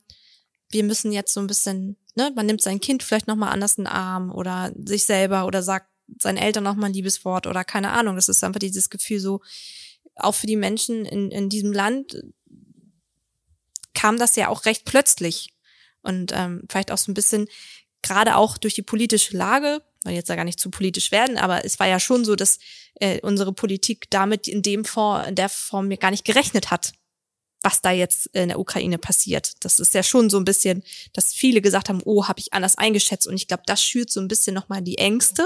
wir 0.69 0.83
müssen 0.83 1.11
jetzt 1.11 1.33
so 1.33 1.39
ein 1.39 1.47
bisschen, 1.47 1.97
ne, 2.15 2.31
man 2.35 2.45
nimmt 2.45 2.61
sein 2.61 2.81
Kind 2.81 3.03
vielleicht 3.03 3.27
nochmal 3.27 3.53
anders 3.53 3.77
in 3.77 3.85
den 3.85 3.93
Arm 3.93 4.31
oder 4.31 4.73
sich 4.75 5.05
selber 5.05 5.45
oder 5.45 5.63
sagt, 5.63 5.89
seinen 6.19 6.37
Eltern 6.37 6.63
noch 6.63 6.75
mal 6.75 6.87
ein 6.87 6.93
Liebeswort 6.93 7.47
oder 7.47 7.63
keine 7.63 7.91
Ahnung. 7.91 8.15
Das 8.15 8.29
ist 8.29 8.43
einfach 8.43 8.59
dieses 8.59 8.89
Gefühl 8.89 9.19
so, 9.19 9.41
auch 10.15 10.35
für 10.35 10.47
die 10.47 10.55
Menschen 10.55 11.05
in, 11.05 11.31
in 11.31 11.49
diesem 11.49 11.73
Land 11.73 12.21
kam 13.93 14.17
das 14.17 14.35
ja 14.35 14.47
auch 14.47 14.65
recht 14.65 14.85
plötzlich. 14.85 15.49
Und 16.01 16.31
ähm, 16.33 16.63
vielleicht 16.69 16.91
auch 16.91 16.97
so 16.97 17.11
ein 17.11 17.15
bisschen, 17.15 17.47
gerade 18.01 18.35
auch 18.35 18.57
durch 18.57 18.75
die 18.75 18.83
politische 18.83 19.35
Lage, 19.35 19.81
weil 20.03 20.15
jetzt 20.15 20.29
ja 20.29 20.35
gar 20.35 20.45
nicht 20.45 20.59
zu 20.59 20.69
politisch 20.69 21.11
werden, 21.11 21.37
aber 21.37 21.65
es 21.65 21.79
war 21.79 21.87
ja 21.87 21.99
schon 21.99 22.23
so, 22.23 22.35
dass 22.35 22.59
äh, 22.95 23.19
unsere 23.21 23.51
Politik 23.51 24.09
damit 24.09 24.47
in 24.47 24.61
dem 24.61 24.85
Form, 24.85 25.25
in 25.25 25.35
der 25.35 25.49
Form 25.49 25.89
gar 25.89 26.11
nicht 26.11 26.25
gerechnet 26.25 26.71
hat 26.71 26.93
was 27.67 27.81
da 27.81 27.91
jetzt 27.91 28.27
in 28.27 28.47
der 28.47 28.59
Ukraine 28.59 28.97
passiert. 28.97 29.51
Das 29.59 29.77
ist 29.79 29.93
ja 29.93 30.01
schon 30.01 30.29
so 30.29 30.37
ein 30.37 30.45
bisschen, 30.45 30.83
dass 31.11 31.33
viele 31.33 31.61
gesagt 31.61 31.89
haben, 31.89 32.01
oh, 32.05 32.25
habe 32.25 32.39
ich 32.39 32.53
anders 32.53 32.77
eingeschätzt. 32.77 33.27
Und 33.27 33.35
ich 33.35 33.49
glaube, 33.49 33.63
das 33.65 33.83
schürt 33.83 34.09
so 34.09 34.21
ein 34.21 34.29
bisschen 34.29 34.53
nochmal 34.53 34.81
die 34.81 34.97
Ängste, 34.97 35.45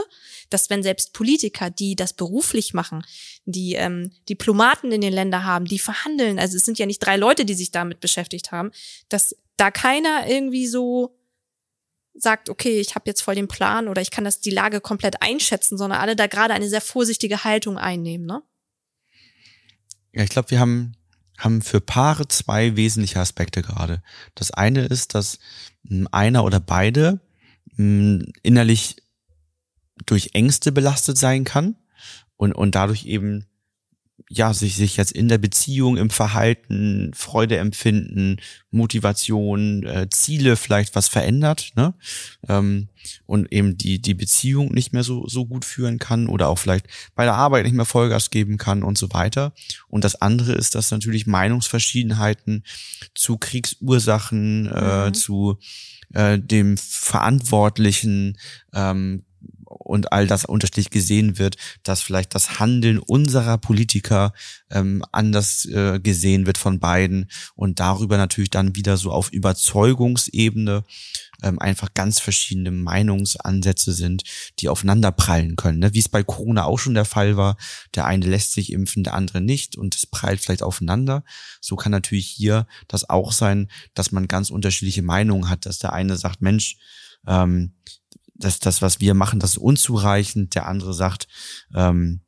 dass 0.52 0.70
wenn 0.70 0.84
selbst 0.84 1.14
Politiker, 1.14 1.72
die 1.72 1.96
das 1.96 2.14
beruflich 2.14 2.76
machen, 2.76 3.04
die 3.46 3.74
ähm, 3.74 4.12
Diplomaten 4.30 4.92
in 4.92 5.02
den 5.02 5.14
Ländern 5.14 5.46
haben, 5.46 5.66
die 5.66 5.80
verhandeln, 5.80 6.38
also 6.38 6.58
es 6.58 6.64
sind 6.64 6.78
ja 6.78 6.86
nicht 6.86 7.00
drei 7.00 7.18
Leute, 7.18 7.44
die 7.44 7.56
sich 7.56 7.72
damit 7.72 8.02
beschäftigt 8.02 8.52
haben, 8.52 8.70
dass 9.10 9.36
da 9.58 9.72
keiner 9.72 10.28
irgendwie 10.28 10.68
so 10.68 11.18
sagt, 12.14 12.50
okay, 12.50 12.80
ich 12.80 12.94
habe 12.94 13.06
jetzt 13.10 13.22
voll 13.22 13.34
den 13.34 13.48
Plan 13.48 13.88
oder 13.88 14.04
ich 14.04 14.12
kann 14.12 14.26
das 14.26 14.42
die 14.42 14.52
Lage 14.52 14.80
komplett 14.80 15.24
einschätzen, 15.24 15.76
sondern 15.76 16.00
alle 16.00 16.16
da 16.16 16.28
gerade 16.28 16.54
eine 16.54 16.70
sehr 16.70 16.82
vorsichtige 16.82 17.44
Haltung 17.44 17.80
einnehmen, 17.80 18.28
ne? 18.28 18.44
Ja, 20.14 20.24
ich 20.24 20.30
glaube, 20.30 20.52
wir 20.52 20.60
haben 20.60 20.94
haben 21.44 21.62
für 21.62 21.82
Paare 21.82 22.28
zwei 22.28 22.76
wesentliche 22.76 23.20
Aspekte 23.20 23.62
gerade. 23.62 24.02
Das 24.36 24.52
eine 24.52 24.86
ist, 24.86 25.16
dass 25.16 25.40
hm, 25.88 26.08
einer 26.12 26.44
oder 26.44 26.60
beide 26.60 27.20
hm, 27.76 28.32
innerlich 28.44 28.98
durch 30.06 30.32
Ängste 30.34 30.72
belastet 30.72 31.18
sein 31.18 31.44
kann 31.44 31.76
und, 32.38 32.54
und 32.54 32.76
dadurch 32.76 33.06
eben 33.06 33.46
ja, 34.30 34.54
sich, 34.54 34.76
sich 34.76 34.98
jetzt 34.98 35.12
in 35.12 35.28
der 35.28 35.38
Beziehung, 35.38 35.98
im 35.98 36.10
Verhalten, 36.10 37.12
Freude 37.14 37.58
empfinden, 37.58 38.38
Motivation, 38.70 39.84
äh, 39.84 40.08
Ziele 40.10 40.56
vielleicht 40.56 40.96
was 40.96 41.08
verändert, 41.08 41.72
ne? 41.76 41.94
Ähm, 42.48 42.90
und 43.26 43.52
eben 43.52 43.78
die, 43.78 44.00
die 44.00 44.14
Beziehung 44.14 44.72
nicht 44.74 44.94
mehr 44.94 45.04
so, 45.04 45.28
so 45.28 45.46
gut 45.46 45.66
führen 45.66 45.98
kann 46.00 46.28
oder 46.28 46.48
auch 46.50 46.60
vielleicht 46.60 46.86
bei 47.16 47.24
der 47.24 47.34
Arbeit 47.34 47.66
nicht 47.66 47.76
mehr 47.76 47.86
Vollgas 47.86 48.30
geben 48.30 48.58
kann 48.58 48.84
und 48.84 48.98
so 48.98 49.12
weiter. 49.12 49.54
Und 49.88 50.04
das 50.04 50.22
andere 50.22 50.54
ist, 50.54 50.76
dass 50.76 50.92
natürlich 50.92 51.26
Meinungsverschiedenheiten 51.26 52.64
zu 53.16 53.38
Kriegsursachen, 53.38 54.68
äh, 54.68 55.08
mhm. 55.08 55.14
zu 55.14 55.58
äh, 56.14 56.38
dem 56.40 56.78
Verantwortlichen 56.78 58.38
ähm, 58.74 59.24
und 59.84 60.12
all 60.12 60.28
das 60.28 60.46
unterschiedlich 60.46 60.90
gesehen 60.90 61.38
wird, 61.38 61.58
dass 61.84 62.02
vielleicht 62.02 62.36
das 62.36 62.60
Handeln 62.60 63.00
unserer 63.00 63.58
Politiker 63.58 64.34
ähm, 64.70 65.04
anders 65.12 65.66
äh, 65.66 66.00
gesehen 66.00 66.46
wird 66.46 66.58
von 66.58 66.80
beiden 66.80 67.30
und 67.56 67.80
darüber 67.80 68.18
natürlich 68.18 68.50
dann 68.50 68.76
wieder 68.76 68.98
so 68.98 69.12
auf 69.12 69.32
Überzeugungsebene 69.32 70.84
ähm, 71.44 71.60
einfach 71.60 71.94
ganz 71.94 72.20
verschiedene 72.20 72.72
Meinungsansätze 72.72 73.94
sind, 73.94 74.24
die 74.60 74.70
aufeinander 74.70 75.12
prallen 75.12 75.56
können. 75.56 75.80
Ne? 75.80 75.94
Wie 75.94 76.00
es 76.00 76.10
bei 76.10 76.24
Corona 76.24 76.66
auch 76.66 76.78
schon 76.78 76.94
der 76.94 77.06
Fall 77.06 77.38
war, 77.38 77.58
der 77.96 78.06
eine 78.06 78.26
lässt 78.26 78.54
sich 78.54 78.72
impfen, 78.72 79.04
der 79.04 79.16
andere 79.16 79.42
nicht 79.42 79.76
und 79.76 79.96
es 79.96 80.06
prallt 80.06 80.40
vielleicht 80.40 80.64
aufeinander. 80.64 81.24
So 81.60 81.76
kann 81.76 81.92
natürlich 81.92 82.28
hier 82.28 82.68
das 82.88 83.10
auch 83.10 83.32
sein, 83.32 83.70
dass 83.94 84.12
man 84.12 84.28
ganz 84.28 84.50
unterschiedliche 84.52 85.02
Meinungen 85.02 85.50
hat, 85.50 85.66
dass 85.66 85.80
der 85.80 85.94
eine 85.94 86.18
sagt, 86.18 86.42
Mensch, 86.42 86.78
ähm, 87.28 87.74
dass 88.42 88.60
das, 88.60 88.82
was 88.82 89.00
wir 89.00 89.14
machen, 89.14 89.40
das 89.40 89.52
ist 89.52 89.58
unzureichend. 89.58 90.56
Der 90.56 90.68
andere 90.68 90.94
sagt, 90.94 91.28
ähm, 91.76 92.22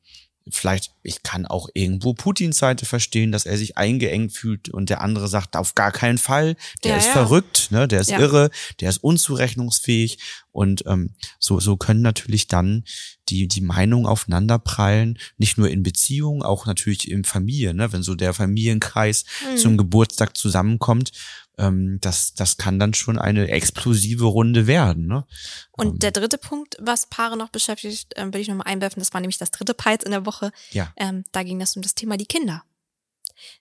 vielleicht, 0.50 0.92
ich 1.04 1.24
kann 1.24 1.46
auch 1.46 1.70
irgendwo 1.74 2.14
Putins 2.14 2.58
Seite 2.58 2.86
verstehen, 2.86 3.32
dass 3.32 3.46
er 3.46 3.58
sich 3.58 3.78
eingeengt 3.78 4.34
fühlt 4.34 4.70
und 4.70 4.90
der 4.90 5.02
andere 5.02 5.28
sagt, 5.28 5.56
auf 5.56 5.76
gar 5.76 5.92
keinen 5.92 6.18
Fall, 6.18 6.56
der 6.84 6.92
ja, 6.92 6.98
ist 6.98 7.08
ja. 7.08 7.14
verrückt, 7.14 7.72
ne, 7.72 7.88
der 7.88 8.02
ist 8.02 8.10
ja. 8.10 8.20
irre, 8.20 8.50
der 8.82 8.90
ist 8.90 8.98
unzurechnungsfähig 8.98 10.18
und 10.52 10.84
ähm, 10.86 11.16
so, 11.40 11.60
so 11.60 11.78
können 11.78 12.02
natürlich 12.02 12.48
dann 12.48 12.84
die, 13.30 13.48
die 13.48 13.62
Meinungen 13.62 14.06
aufeinanderprallen, 14.06 15.18
nicht 15.38 15.58
nur 15.58 15.70
in 15.70 15.82
Beziehungen, 15.82 16.44
auch 16.44 16.66
natürlich 16.66 17.10
in 17.10 17.24
Familie, 17.24 17.74
ne, 17.74 17.94
wenn 17.94 18.04
so 18.04 18.16
der 18.16 18.34
Familienkreis 18.34 19.24
mhm. 19.50 19.58
zum 19.58 19.78
Geburtstag 19.78 20.36
zusammenkommt 20.36 21.12
ähm, 21.58 22.00
das, 22.02 22.34
das 22.34 22.58
kann 22.58 22.80
dann 22.80 22.94
schon 22.94 23.20
eine 23.20 23.48
explosive 23.50 24.26
Runde 24.26 24.68
werden. 24.68 25.08
Ne? 25.08 25.26
Und 25.72 25.88
ähm. 25.88 26.00
der 26.00 26.12
dritte 26.12 26.38
Punkt, 26.38 26.78
was 26.80 27.08
Paare 27.08 27.38
noch 27.38 27.50
beschäftigt, 27.50 28.14
ähm, 28.16 28.34
will 28.34 28.42
ich 28.42 28.48
nochmal 28.48 28.68
einwerfen, 28.68 29.00
das 29.00 29.14
war 29.14 29.22
nämlich 29.22 29.38
das 29.38 29.52
dritte 29.52 29.74
Peits 29.74 30.04
in 30.04 30.12
der 30.12 30.26
Woche. 30.26 30.52
Ja. 30.72 30.92
Ähm, 30.98 31.24
da 31.32 31.44
ging 31.44 31.62
es 31.62 31.76
um 31.76 31.82
das 31.82 31.96
Thema 31.96 32.18
die 32.18 32.26
Kinder. 32.26 32.64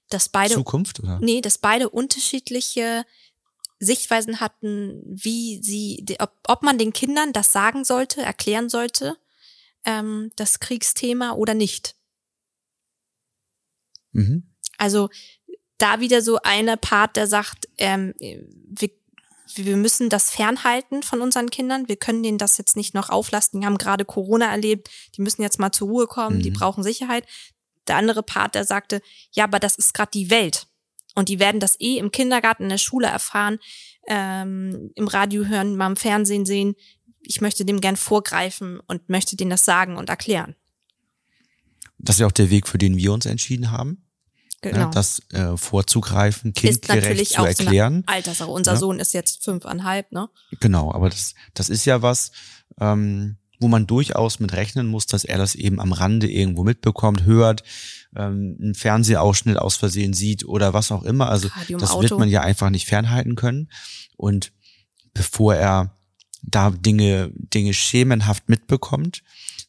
Dass 0.08 0.28
beide, 0.28 0.54
Zukunft, 0.54 1.00
oder? 1.00 1.18
Nee, 1.20 1.40
dass 1.40 1.58
beide 1.58 1.88
unterschiedliche 1.88 3.04
Sichtweisen 3.78 4.40
hatten, 4.40 5.02
wie 5.04 5.60
sie, 5.62 6.04
ob, 6.20 6.32
ob 6.46 6.62
man 6.62 6.78
den 6.78 6.92
Kindern 6.92 7.32
das 7.32 7.52
sagen 7.52 7.84
sollte, 7.84 8.22
erklären 8.22 8.68
sollte, 8.68 9.16
ähm, 9.84 10.30
das 10.36 10.60
Kriegsthema 10.60 11.32
oder 11.32 11.54
nicht. 11.54 11.96
Mhm. 14.12 14.44
Also 14.78 15.10
da 15.82 16.00
wieder 16.00 16.22
so 16.22 16.38
eine 16.42 16.76
Part, 16.76 17.16
der 17.16 17.26
sagt, 17.26 17.68
ähm, 17.76 18.14
wir, 18.18 18.90
wir 19.54 19.76
müssen 19.76 20.08
das 20.08 20.30
fernhalten 20.30 21.02
von 21.02 21.20
unseren 21.20 21.50
Kindern. 21.50 21.88
Wir 21.88 21.96
können 21.96 22.22
denen 22.22 22.38
das 22.38 22.56
jetzt 22.56 22.76
nicht 22.76 22.94
noch 22.94 23.10
auflasten. 23.10 23.60
Die 23.60 23.66
haben 23.66 23.78
gerade 23.78 24.04
Corona 24.04 24.46
erlebt. 24.46 24.88
Die 25.16 25.22
müssen 25.22 25.42
jetzt 25.42 25.58
mal 25.58 25.72
zur 25.72 25.88
Ruhe 25.88 26.06
kommen. 26.06 26.38
Mhm. 26.38 26.42
Die 26.42 26.50
brauchen 26.52 26.84
Sicherheit. 26.84 27.26
Der 27.88 27.96
andere 27.96 28.22
Part, 28.22 28.54
der 28.54 28.64
sagte, 28.64 29.02
ja, 29.32 29.44
aber 29.44 29.58
das 29.58 29.76
ist 29.76 29.92
gerade 29.92 30.12
die 30.14 30.30
Welt. 30.30 30.68
Und 31.16 31.28
die 31.28 31.40
werden 31.40 31.60
das 31.60 31.78
eh 31.80 31.98
im 31.98 32.12
Kindergarten, 32.12 32.62
in 32.62 32.68
der 32.68 32.78
Schule 32.78 33.08
erfahren, 33.08 33.58
ähm, 34.06 34.92
im 34.94 35.08
Radio 35.08 35.44
hören, 35.46 35.76
mal 35.76 35.88
im 35.88 35.96
Fernsehen 35.96 36.46
sehen. 36.46 36.74
Ich 37.22 37.40
möchte 37.40 37.64
dem 37.64 37.80
gern 37.80 37.96
vorgreifen 37.96 38.80
und 38.86 39.08
möchte 39.08 39.36
denen 39.36 39.50
das 39.50 39.64
sagen 39.64 39.96
und 39.96 40.08
erklären. 40.08 40.54
Das 41.98 42.16
ist 42.16 42.20
ja 42.20 42.26
auch 42.26 42.32
der 42.32 42.50
Weg, 42.50 42.68
für 42.68 42.78
den 42.78 42.96
wir 42.96 43.12
uns 43.12 43.26
entschieden 43.26 43.70
haben 43.72 44.06
genau. 44.62 44.86
ne, 44.86 44.90
das 44.92 45.20
äh, 45.32 45.56
vorzugreifen, 45.56 46.54
kindgerecht 46.54 47.32
zu 47.32 47.44
erklären. 47.44 48.04
So 48.06 48.12
Alterssache. 48.12 48.50
Unser 48.50 48.72
ja. 48.72 48.78
Sohn 48.78 48.98
ist 48.98 49.12
jetzt 49.12 49.44
fünfeinhalb, 49.44 50.10
ne? 50.12 50.28
Genau, 50.60 50.92
aber 50.92 51.10
das, 51.10 51.34
das 51.54 51.68
ist 51.68 51.84
ja 51.84 52.00
was, 52.02 52.32
ähm, 52.80 53.36
wo 53.60 53.68
man 53.68 53.86
durchaus 53.86 54.40
mit 54.40 54.52
rechnen 54.52 54.86
muss, 54.86 55.06
dass 55.06 55.24
er 55.24 55.38
das 55.38 55.54
eben 55.54 55.80
am 55.80 55.92
Rande 55.92 56.30
irgendwo 56.30 56.64
mitbekommt, 56.64 57.24
hört, 57.24 57.62
ähm, 58.16 58.56
einen 58.60 58.74
Fernsehausschnitt 58.74 59.56
aus 59.56 59.76
Versehen 59.76 60.14
sieht 60.14 60.44
oder 60.44 60.74
was 60.74 60.90
auch 60.90 61.04
immer. 61.04 61.28
Also 61.28 61.48
das 61.68 61.98
wird 62.00 62.18
man 62.18 62.28
ja 62.28 62.40
einfach 62.40 62.70
nicht 62.70 62.86
fernhalten 62.86 63.36
können. 63.36 63.68
Und 64.16 64.52
bevor 65.14 65.54
er 65.54 65.96
da 66.42 66.70
Dinge, 66.70 67.30
Dinge 67.34 67.72
schemenhaft 67.72 68.48
mitbekommt, 68.48 69.22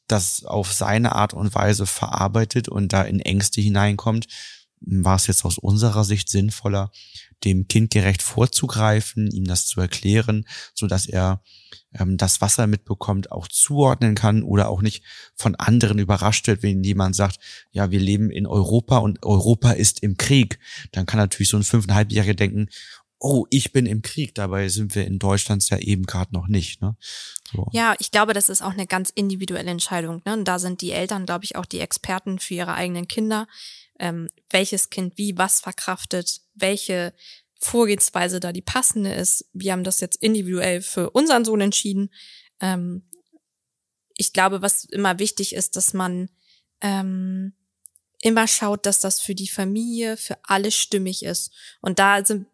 das 0.07 0.43
auf 0.43 0.73
seine 0.73 1.13
Art 1.13 1.33
und 1.33 1.53
Weise 1.55 1.85
verarbeitet 1.85 2.67
und 2.67 2.93
da 2.93 3.03
in 3.03 3.19
Ängste 3.19 3.61
hineinkommt, 3.61 4.27
war 4.85 5.15
es 5.15 5.27
jetzt 5.27 5.45
aus 5.45 5.57
unserer 5.57 6.03
Sicht 6.03 6.29
sinnvoller, 6.29 6.91
dem 7.43 7.67
Kind 7.67 7.91
gerecht 7.91 8.21
vorzugreifen, 8.21 9.29
ihm 9.31 9.45
das 9.45 9.65
zu 9.65 9.81
erklären, 9.81 10.45
so 10.73 10.87
dass 10.87 11.07
er 11.07 11.41
ähm, 11.93 12.17
das, 12.17 12.41
was 12.41 12.57
er 12.57 12.67
mitbekommt, 12.67 13.31
auch 13.31 13.47
zuordnen 13.47 14.15
kann 14.15 14.43
oder 14.43 14.69
auch 14.69 14.81
nicht 14.81 15.03
von 15.35 15.55
anderen 15.55 15.99
überrascht 15.99 16.47
wird, 16.47 16.63
wenn 16.63 16.83
jemand 16.83 17.15
sagt, 17.15 17.39
ja, 17.71 17.91
wir 17.91 17.99
leben 17.99 18.29
in 18.29 18.47
Europa 18.47 18.97
und 18.97 19.23
Europa 19.23 19.71
ist 19.71 20.01
im 20.03 20.17
Krieg. 20.17 20.59
Dann 20.91 21.05
kann 21.05 21.19
natürlich 21.19 21.49
so 21.49 21.57
ein 21.57 21.63
fünfeinhalbjähriger 21.63 22.35
denken, 22.35 22.69
oh, 23.23 23.45
ich 23.49 23.71
bin 23.71 23.85
im 23.85 24.01
Krieg. 24.01 24.35
Dabei 24.35 24.67
sind 24.67 24.95
wir 24.95 25.07
in 25.07 25.17
Deutschland 25.17 25.67
ja 25.69 25.77
eben 25.77 26.03
gerade 26.03 26.33
noch 26.33 26.47
nicht. 26.47 26.81
Ne? 26.81 26.97
So. 27.51 27.67
Ja, 27.71 27.95
ich 27.99 28.11
glaube, 28.11 28.33
das 28.33 28.49
ist 28.49 28.61
auch 28.61 28.73
eine 28.73 28.85
ganz 28.85 29.09
individuelle 29.09 29.71
Entscheidung. 29.71 30.21
Ne? 30.25 30.33
Und 30.33 30.45
da 30.45 30.59
sind 30.59 30.81
die 30.81 30.91
Eltern, 30.91 31.25
glaube 31.25 31.45
ich, 31.45 31.55
auch 31.55 31.65
die 31.65 31.79
Experten 31.79 32.37
für 32.37 32.55
ihre 32.55 32.73
eigenen 32.73 33.07
Kinder. 33.07 33.47
Ähm, 34.03 34.27
welches 34.49 34.89
Kind 34.89 35.17
wie 35.17 35.37
was 35.37 35.61
verkraftet, 35.61 36.41
welche 36.55 37.13
Vorgehensweise 37.55 38.41
da 38.41 38.51
die 38.51 38.61
passende 38.61 39.13
ist. 39.13 39.45
Wir 39.53 39.71
haben 39.71 39.85
das 39.85 40.01
jetzt 40.01 40.21
individuell 40.21 40.81
für 40.81 41.11
unseren 41.11 41.45
Sohn 41.45 41.61
entschieden. 41.61 42.09
Ähm, 42.59 43.03
ich 44.17 44.33
glaube, 44.33 44.61
was 44.61 44.83
immer 44.83 45.19
wichtig 45.19 45.55
ist, 45.55 45.77
dass 45.77 45.93
man 45.93 46.29
ähm, 46.81 47.53
immer 48.19 48.45
schaut, 48.45 48.85
dass 48.85 48.99
das 48.99 49.21
für 49.21 49.35
die 49.35 49.47
Familie, 49.47 50.17
für 50.17 50.37
alle 50.43 50.69
stimmig 50.69 51.23
ist. 51.23 51.53
Und 51.79 51.97
da 51.97 52.25
sind 52.25 52.45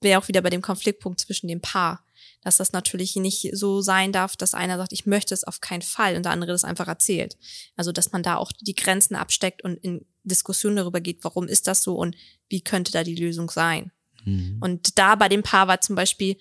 wir 0.00 0.18
auch 0.18 0.26
wieder 0.26 0.42
bei 0.42 0.50
dem 0.50 0.62
Konfliktpunkt 0.62 1.20
zwischen 1.20 1.46
dem 1.46 1.60
Paar, 1.60 2.04
dass 2.46 2.58
das 2.58 2.70
natürlich 2.70 3.16
nicht 3.16 3.50
so 3.54 3.80
sein 3.80 4.12
darf, 4.12 4.36
dass 4.36 4.54
einer 4.54 4.76
sagt, 4.76 4.92
ich 4.92 5.04
möchte 5.04 5.34
es 5.34 5.42
auf 5.42 5.60
keinen 5.60 5.82
Fall 5.82 6.14
und 6.14 6.22
der 6.22 6.30
andere 6.30 6.52
das 6.52 6.62
einfach 6.62 6.86
erzählt. 6.86 7.36
Also, 7.74 7.90
dass 7.90 8.12
man 8.12 8.22
da 8.22 8.36
auch 8.36 8.52
die 8.60 8.76
Grenzen 8.76 9.16
absteckt 9.16 9.64
und 9.64 9.74
in 9.78 10.06
Diskussionen 10.22 10.76
darüber 10.76 11.00
geht, 11.00 11.24
warum 11.24 11.48
ist 11.48 11.66
das 11.66 11.82
so 11.82 11.96
und 11.96 12.14
wie 12.48 12.60
könnte 12.60 12.92
da 12.92 13.02
die 13.02 13.16
Lösung 13.16 13.50
sein. 13.50 13.90
Mhm. 14.24 14.58
Und 14.60 14.96
da 14.96 15.16
bei 15.16 15.28
dem 15.28 15.42
Paar 15.42 15.66
war 15.66 15.80
zum 15.80 15.96
Beispiel 15.96 16.36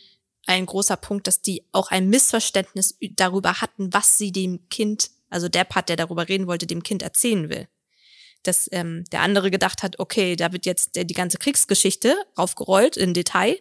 ein 0.45 0.67
großer 0.67 0.95
Punkt, 0.95 1.25
dass 1.25 1.41
die 1.41 1.65
auch 1.71 1.89
ein 1.89 2.07
Missverständnis 2.07 2.99
darüber 3.15 3.59
hatten, 3.61 3.91
was 3.91 4.15
sie 4.15 4.31
dem 4.31 4.69
Kind, 4.69 5.09
also 5.31 5.49
der 5.49 5.63
Part, 5.63 5.89
der 5.89 5.95
darüber 5.95 6.29
reden 6.29 6.45
wollte, 6.45 6.67
dem 6.67 6.83
Kind 6.83 7.01
erzählen 7.01 7.49
will. 7.49 7.67
Dass 8.43 8.69
ähm, 8.71 9.05
der 9.11 9.21
andere 9.21 9.49
gedacht 9.49 9.81
hat, 9.81 9.97
okay, 9.97 10.35
da 10.35 10.53
wird 10.53 10.67
jetzt 10.67 10.97
die 10.97 11.13
ganze 11.15 11.39
Kriegsgeschichte 11.39 12.15
aufgerollt 12.35 12.95
in 12.95 13.15
Detail. 13.15 13.57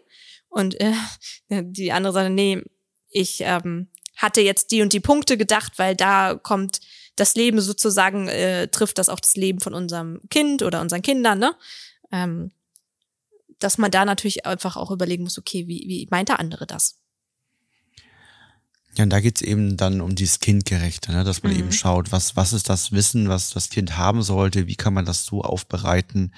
Und 0.55 0.81
äh, 0.81 0.95
die 1.51 1.91
andere 1.91 2.13
sagte, 2.13 2.31
nee, 2.31 2.63
ich 3.11 3.41
ähm, 3.41 3.89
hatte 4.17 4.41
jetzt 4.41 4.71
die 4.71 4.83
und 4.83 4.93
die 4.93 5.01
Punkte 5.01 5.37
gedacht, 5.37 5.73
weil 5.79 5.97
da 5.97 6.35
kommt 6.35 6.81
das 7.17 7.35
Leben 7.35 7.61
sozusagen, 7.61 8.29
äh, 8.29 8.69
trifft 8.69 8.99
das 8.99 9.09
auch 9.09 9.19
das 9.19 9.35
Leben 9.35 9.61
von 9.61 9.75
unserem 9.75 10.21
Kind 10.31 10.63
oder 10.63 10.81
unseren 10.81 11.03
Kindern, 11.03 11.41
ne? 11.41 11.57
Ähm, 12.13 12.53
dass 13.59 13.79
man 13.79 13.91
da 13.91 14.05
natürlich 14.05 14.47
einfach 14.47 14.77
auch 14.77 14.93
überlegen 14.93 15.25
muss, 15.25 15.39
okay, 15.39 15.67
wie, 15.67 15.85
wie 15.89 16.09
meint 16.11 16.29
der 16.29 16.39
andere 16.39 16.67
das? 16.67 17.01
Ja, 18.97 19.03
und 19.03 19.11
da 19.11 19.19
geht's 19.19 19.43
eben 19.43 19.77
dann 19.77 20.01
um 20.01 20.15
dieses 20.15 20.39
Kindgerechte, 20.39 21.11
ne? 21.11 21.25
dass 21.25 21.43
man 21.43 21.53
mhm. 21.53 21.59
eben 21.59 21.73
schaut, 21.73 22.13
was, 22.13 22.37
was 22.37 22.53
ist 22.53 22.69
das 22.69 22.93
Wissen, 22.93 23.29
was 23.29 23.51
das 23.51 23.71
Kind 23.71 23.97
haben 23.97 24.23
sollte, 24.23 24.69
wie 24.69 24.77
kann 24.77 24.95
man 24.95 25.05
das 25.05 25.25
so 25.25 25.43
aufbereiten, 25.43 26.33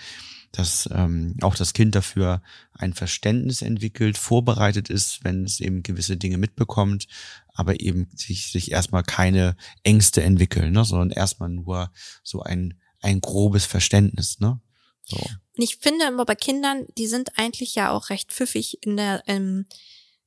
dass 0.57 0.89
ähm, 0.91 1.37
auch 1.43 1.55
das 1.55 1.75
Kind 1.75 1.95
dafür 1.95 2.43
ein 2.73 2.95
Verständnis 2.95 3.61
entwickelt, 3.61 4.17
vorbereitet 4.17 4.89
ist, 4.89 5.23
wenn 5.23 5.45
es 5.45 5.61
eben 5.61 5.83
gewisse 5.83 6.17
Dinge 6.17 6.39
mitbekommt, 6.39 7.07
aber 7.53 7.81
eben 7.81 8.09
sich, 8.15 8.51
sich 8.51 8.73
erstmal 8.73 9.03
keine 9.03 9.57
Ängste 9.83 10.23
entwickeln, 10.23 10.73
ne? 10.73 10.85
sondern 10.85 11.11
erstmal 11.11 11.51
nur 11.51 11.93
so 12.23 12.43
ein, 12.43 12.81
ein 13.01 13.21
grobes 13.21 13.67
Verständnis. 13.67 14.41
Ne? 14.41 14.59
So. 15.03 15.19
Und 15.19 15.63
ich 15.63 15.77
finde 15.77 16.07
immer 16.07 16.25
bei 16.25 16.35
Kindern, 16.35 16.87
die 16.97 17.07
sind 17.07 17.39
eigentlich 17.39 17.75
ja 17.75 17.91
auch 17.91 18.09
recht 18.09 18.33
pfiffig 18.33 18.79
in 18.83 18.97
der, 18.97 19.23
ähm, 19.27 19.67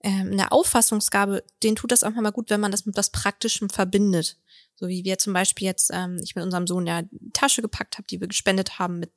ähm, 0.02 0.32
in 0.32 0.38
der 0.38 0.54
Auffassungsgabe, 0.54 1.44
denen 1.64 1.76
tut 1.76 1.92
das 1.92 2.04
auch 2.04 2.12
mal 2.12 2.32
gut, 2.32 2.52
wenn 2.52 2.62
man 2.62 2.72
das 2.72 2.86
mit 2.86 2.96
was 2.96 3.10
Praktischem 3.10 3.70
verbindet. 3.70 4.38
So 4.76 4.88
wie 4.88 5.04
wir 5.04 5.18
zum 5.18 5.34
Beispiel 5.34 5.66
jetzt, 5.66 5.90
ähm, 5.92 6.20
ich 6.24 6.36
mit 6.36 6.46
unserem 6.46 6.68
Sohn 6.68 6.86
ja 6.86 7.02
die 7.02 7.32
Tasche 7.34 7.62
gepackt 7.62 7.98
habe, 7.98 8.08
die 8.08 8.22
wir 8.22 8.28
gespendet 8.28 8.78
haben 8.78 9.00
mit 9.00 9.12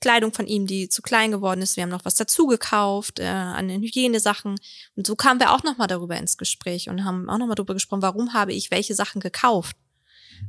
Kleidung 0.00 0.32
von 0.32 0.46
ihm, 0.46 0.66
die 0.66 0.88
zu 0.88 1.02
klein 1.02 1.30
geworden 1.30 1.60
ist. 1.60 1.76
Wir 1.76 1.82
haben 1.82 1.90
noch 1.90 2.04
was 2.04 2.14
dazu 2.14 2.46
gekauft 2.46 3.18
äh, 3.18 3.26
an 3.26 3.68
den 3.68 3.82
Hygienesachen. 3.82 4.56
Und 4.96 5.06
so 5.06 5.16
kamen 5.16 5.40
wir 5.40 5.52
auch 5.52 5.64
nochmal 5.64 5.88
darüber 5.88 6.16
ins 6.16 6.36
Gespräch 6.36 6.88
und 6.88 7.04
haben 7.04 7.28
auch 7.28 7.38
nochmal 7.38 7.56
darüber 7.56 7.74
gesprochen, 7.74 8.02
warum 8.02 8.32
habe 8.32 8.52
ich 8.52 8.70
welche 8.70 8.94
Sachen 8.94 9.20
gekauft. 9.20 9.76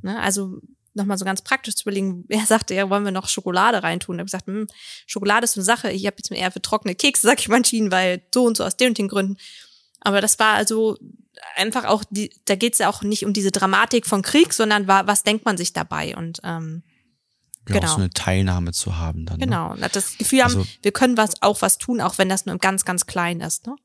Ne? 0.01 0.19
Also 0.19 0.59
nochmal 0.93 1.17
so 1.17 1.25
ganz 1.25 1.41
praktisch 1.41 1.75
zu 1.75 1.83
überlegen, 1.83 2.25
er 2.29 2.45
sagte, 2.45 2.75
ja, 2.75 2.89
wollen 2.89 3.05
wir 3.05 3.11
noch 3.11 3.27
Schokolade 3.27 3.81
reintun? 3.81 4.17
Habe 4.17 4.27
ich 4.27 4.31
gesagt, 4.31 4.47
hm, 4.47 4.67
Schokolade 5.07 5.45
ist 5.45 5.53
so 5.53 5.59
eine 5.59 5.65
Sache, 5.65 5.91
ich 5.91 6.05
habe 6.05 6.17
jetzt 6.17 6.29
mir 6.29 6.37
eher 6.37 6.51
für 6.51 6.61
trockene 6.61 6.95
Kekse, 6.95 7.27
sag 7.27 7.39
ich 7.39 7.49
mal, 7.49 7.57
entschieden, 7.57 7.91
weil 7.91 8.21
so 8.33 8.45
und 8.45 8.57
so 8.57 8.63
aus 8.63 8.77
den 8.77 8.89
und 8.89 8.97
den 8.97 9.07
Gründen. 9.07 9.37
Aber 10.01 10.21
das 10.21 10.39
war 10.39 10.53
also 10.53 10.97
einfach 11.55 11.85
auch, 11.85 12.03
die, 12.09 12.31
da 12.45 12.55
geht 12.55 12.73
es 12.73 12.79
ja 12.79 12.89
auch 12.89 13.01
nicht 13.01 13.25
um 13.25 13.33
diese 13.33 13.51
Dramatik 13.51 14.05
von 14.05 14.21
Krieg, 14.21 14.53
sondern 14.53 14.87
war, 14.87 15.07
was 15.07 15.23
denkt 15.23 15.45
man 15.45 15.57
sich 15.57 15.73
dabei? 15.73 16.15
Und 16.15 16.39
ähm, 16.43 16.83
genau. 17.73 17.87
auch 17.87 17.95
so 17.95 18.01
eine 18.01 18.09
Teilnahme 18.09 18.71
zu 18.71 18.97
haben 18.97 19.25
dann. 19.25 19.39
Ne? 19.39 19.45
Genau, 19.45 19.73
ne? 19.75 19.89
das 19.91 20.17
Gefühl 20.17 20.43
haben, 20.43 20.55
also, 20.55 20.67
wir 20.81 20.91
können 20.91 21.17
was 21.17 21.41
auch 21.41 21.61
was 21.61 21.77
tun, 21.77 22.01
auch 22.01 22.17
wenn 22.17 22.29
das 22.29 22.45
nur 22.45 22.57
ganz, 22.57 22.85
ganz 22.85 23.05
klein 23.05 23.41
ist. 23.41 23.67
Ne? 23.67 23.75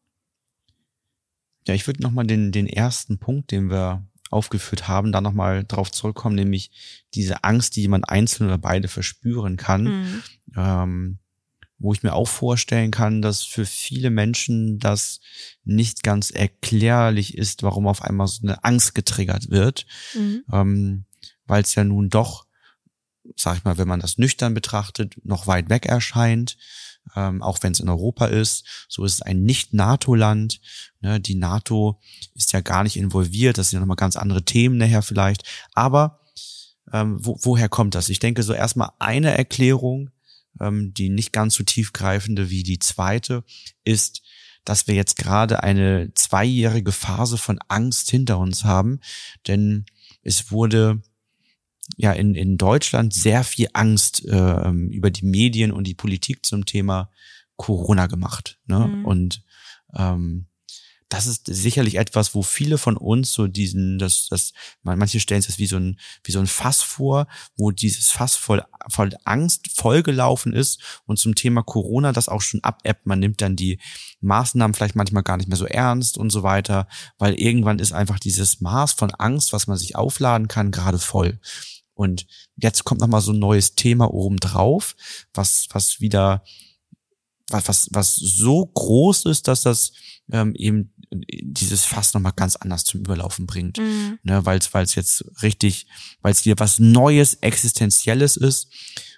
Ja, 1.67 1.75
ich 1.75 1.87
würde 1.87 2.03
nochmal 2.03 2.27
den, 2.27 2.53
den 2.53 2.67
ersten 2.67 3.19
Punkt, 3.19 3.51
den 3.51 3.71
wir 3.71 4.07
aufgeführt 4.31 4.89
haben, 4.89 5.13
da 5.13 5.21
nochmal 5.21 5.65
drauf 5.65 5.93
zurückkommen, 5.93 6.35
nämlich 6.35 6.71
diese 7.15 7.45
Angst, 7.45 7.77
die 7.77 7.83
jemand 7.83 8.09
einzeln 8.09 8.47
oder 8.47 8.59
beide 8.59 8.89
verspüren 8.89 9.57
kann, 9.57 9.85
mhm. 9.85 10.23
ähm, 10.57 11.19
wo 11.79 11.93
ich 11.93 12.03
mir 12.03 12.15
auch 12.15 12.29
vorstellen 12.29 12.91
kann, 12.91 13.23
dass 13.23 13.43
für 13.43 13.65
viele 13.65 14.11
Menschen 14.11 14.79
das 14.79 15.21
nicht 15.65 16.03
ganz 16.03 16.31
erklärlich 16.31 17.37
ist, 17.39 17.63
warum 17.63 17.87
auf 17.87 18.03
einmal 18.03 18.27
so 18.27 18.43
eine 18.43 18.65
Angst 18.65 18.95
getriggert 18.95 19.51
wird, 19.51 19.87
mhm. 20.15 20.45
ähm, 20.53 21.05
weil 21.47 21.63
es 21.63 21.75
ja 21.75 21.85
nun 21.85 22.09
doch, 22.09 22.47
sag 23.37 23.57
ich 23.57 23.65
mal, 23.65 23.79
wenn 23.79 23.89
man 23.89 24.01
das 24.01 24.19
nüchtern 24.19 24.55
betrachtet, 24.55 25.15
noch 25.25 25.47
weit 25.47 25.71
weg 25.71 25.87
erscheint 25.87 26.57
ähm, 27.17 27.43
auch 27.43 27.59
wenn 27.63 27.73
es 27.73 27.81
in 27.81 27.89
Europa 27.89 28.27
ist. 28.27 28.65
So 28.89 29.05
ist 29.05 29.15
es 29.15 29.23
ein 29.23 29.43
Nicht-NATO-Land. 29.43 30.61
Ne? 31.01 31.21
Die 31.21 31.35
NATO 31.35 32.01
ist 32.35 32.53
ja 32.53 32.61
gar 32.61 32.83
nicht 32.83 32.97
involviert. 32.97 33.59
Das 33.59 33.71
sind 33.71 33.79
ja 33.79 33.81
nochmal 33.81 33.97
ganz 33.97 34.17
andere 34.17 34.45
Themen 34.45 34.77
nachher 34.77 35.03
vielleicht. 35.03 35.45
Aber 35.75 36.21
ähm, 36.93 37.19
wo, 37.21 37.39
woher 37.43 37.69
kommt 37.69 37.95
das? 37.95 38.09
Ich 38.09 38.19
denke, 38.19 38.43
so 38.43 38.53
erstmal 38.53 38.91
eine 38.99 39.37
Erklärung, 39.37 40.11
ähm, 40.61 40.95
die 40.95 41.09
nicht 41.09 41.33
ganz 41.33 41.55
so 41.55 41.65
tiefgreifende 41.65 42.51
wie 42.51 42.63
die 42.63 42.79
zweite, 42.79 43.45
ist, 43.85 44.23
dass 44.65 44.87
wir 44.87 44.95
jetzt 44.95 45.17
gerade 45.17 45.63
eine 45.63 46.13
zweijährige 46.15 46.93
Phase 46.93 47.37
von 47.37 47.59
Angst 47.69 48.11
hinter 48.11 48.39
uns 48.39 48.65
haben. 48.65 49.01
Denn 49.47 49.85
es 50.23 50.51
wurde 50.51 51.03
ja 51.97 52.13
in, 52.13 52.35
in 52.35 52.57
Deutschland 52.57 53.13
sehr 53.13 53.45
viel 53.45 53.69
Angst 53.73 54.25
äh, 54.25 54.71
über 54.71 55.11
die 55.11 55.27
Medien 55.27 55.73
und 55.73 55.87
die 55.87 55.95
Politik 55.95 56.45
zum 56.45 56.67
Thema 56.67 57.11
Corona 57.57 58.07
gemacht. 58.07 58.59
Ne? 58.67 58.89
Mhm. 58.89 59.05
Und 59.05 59.43
ähm, 59.95 60.47
das 61.15 61.27
ist 61.27 61.47
sicherlich 61.47 61.97
etwas, 61.97 62.35
wo 62.35 62.43
viele 62.43 62.77
von 62.77 62.97
uns 62.97 63.33
so 63.33 63.47
diesen, 63.47 63.99
das, 63.99 64.27
das, 64.29 64.53
manche 64.83 65.21
stellen 65.21 65.43
sich 65.43 65.53
das 65.53 65.59
wie 65.59 65.67
so 65.67 65.77
ein, 65.77 66.01
wie 66.25 66.33
so 66.33 66.41
ein 66.41 66.47
Fass 66.47 66.83
vor, 66.83 67.29
wo 67.57 67.71
dieses 67.71 68.11
Fass 68.11 68.35
voll, 68.35 68.65
voll 68.89 69.11
Angst 69.25 69.69
vollgelaufen 69.77 70.53
ist 70.53 70.81
und 71.07 71.19
zum 71.19 71.35
Thema 71.35 71.63
Corona 71.63 72.13
das 72.13 72.29
auch 72.29 72.41
schon 72.41 72.65
abebbt. 72.65 73.07
Man 73.07 73.21
nimmt 73.21 73.43
dann 73.43 73.55
die 73.55 73.79
Maßnahmen 74.23 74.75
vielleicht 74.75 74.97
manchmal 74.97 75.23
gar 75.23 75.37
nicht 75.37 75.49
mehr 75.49 75.59
so 75.59 75.67
ernst 75.67 76.19
und 76.19 76.31
so 76.31 76.43
weiter, 76.43 76.89
weil 77.19 77.35
irgendwann 77.35 77.79
ist 77.79 77.93
einfach 77.93 78.19
dieses 78.19 78.61
Maß 78.61 78.93
von 78.95 79.13
Angst, 79.13 79.53
was 79.53 79.67
man 79.67 79.77
sich 79.77 79.95
aufladen 79.95 80.49
kann, 80.49 80.73
gerade 80.73 80.99
voll. 80.99 81.39
Und 81.95 82.27
jetzt 82.57 82.85
kommt 82.85 83.01
nochmal 83.01 83.21
so 83.21 83.33
ein 83.33 83.39
neues 83.39 83.75
Thema 83.75 84.13
oben 84.13 84.39
drauf, 84.39 84.97
was, 85.33 85.67
was 85.71 86.01
wieder, 86.01 86.45
was, 87.49 87.69
was, 87.69 87.89
was 87.93 88.17
so 88.17 88.67
groß 88.67 89.27
ist, 89.27 89.49
dass 89.49 89.63
das 89.63 89.93
ähm, 90.33 90.55
eben 90.57 90.93
dieses 91.13 91.85
Fass 91.85 92.15
nochmal 92.15 92.33
ganz 92.35 92.57
anders 92.57 92.85
zum 92.85 93.01
Überlaufen 93.01 93.47
bringt. 93.47 93.79
Mhm. 93.79 94.19
Ne, 94.23 94.45
weil 94.45 94.59
es 94.59 94.95
jetzt 94.95 95.25
richtig, 95.43 95.87
weil 96.23 96.33
es 96.33 96.41
hier 96.41 96.59
was 96.59 96.79
Neues, 96.79 97.35
Existenzielles 97.35 98.37
ist. 98.37 98.69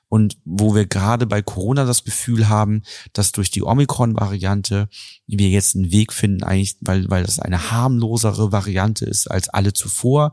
und 0.09 0.39
wo 0.45 0.75
wir 0.75 0.87
gerade 0.87 1.27
bei 1.27 1.43
Corona 1.43 1.85
das 1.85 2.05
Gefühl 2.05 2.49
haben, 2.49 2.83
dass 3.12 3.33
durch 3.33 3.51
die 3.51 3.62
Omikron-Variante 3.62 4.89
wir 5.27 5.49
jetzt 5.49 5.75
einen 5.75 5.91
Weg 5.91 6.12
finden, 6.12 6.45
eigentlich, 6.45 6.77
weil, 6.81 7.11
weil 7.11 7.25
das 7.25 7.41
eine 7.41 7.71
harmlosere 7.71 8.53
Variante 8.53 9.05
ist 9.05 9.29
als 9.29 9.49
alle 9.49 9.73
zuvor, 9.73 10.33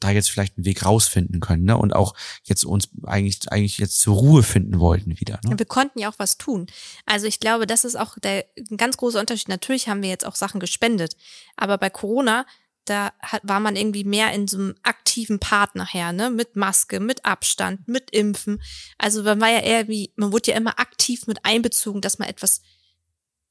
da 0.00 0.10
jetzt 0.10 0.30
vielleicht 0.30 0.56
einen 0.56 0.64
Weg 0.64 0.84
rausfinden 0.84 1.40
können, 1.40 1.64
ne? 1.64 1.76
Und 1.76 1.94
auch 1.94 2.14
jetzt 2.44 2.64
uns 2.64 2.88
eigentlich, 3.04 3.50
eigentlich 3.50 3.78
jetzt 3.78 4.00
zur 4.00 4.16
Ruhe 4.16 4.42
finden 4.42 4.80
wollten 4.80 5.18
wieder. 5.20 5.40
Ne? 5.44 5.58
Wir 5.58 5.66
konnten 5.66 5.98
ja 5.98 6.10
auch 6.10 6.18
was 6.18 6.38
tun. 6.38 6.66
Also 7.06 7.26
ich 7.26 7.40
glaube, 7.40 7.66
das 7.66 7.84
ist 7.84 7.96
auch 7.96 8.18
der 8.18 8.46
ein 8.70 8.76
ganz 8.76 8.96
großer 8.96 9.20
Unterschied. 9.20 9.48
Natürlich 9.48 9.88
haben 9.88 10.02
wir 10.02 10.08
jetzt 10.08 10.26
auch 10.26 10.36
Sachen 10.36 10.60
gespendet, 10.60 11.16
aber 11.56 11.78
bei 11.78 11.90
Corona 11.90 12.46
da 12.84 13.12
hat, 13.20 13.40
war 13.44 13.60
man 13.60 13.76
irgendwie 13.76 14.04
mehr 14.04 14.32
in 14.32 14.46
so 14.46 14.58
einem 14.58 14.74
aktiven 14.82 15.38
Part 15.38 15.74
nachher, 15.74 16.12
ne? 16.12 16.30
Mit 16.30 16.56
Maske, 16.56 17.00
mit 17.00 17.24
Abstand, 17.24 17.88
mit 17.88 18.10
Impfen. 18.10 18.62
Also 18.98 19.22
man 19.22 19.40
war 19.40 19.48
ja 19.48 19.60
eher 19.60 19.88
wie, 19.88 20.12
man 20.16 20.32
wurde 20.32 20.50
ja 20.50 20.56
immer 20.56 20.78
aktiv 20.78 21.26
mit 21.26 21.44
einbezogen, 21.44 22.00
dass 22.00 22.18
man 22.18 22.28
etwas 22.28 22.60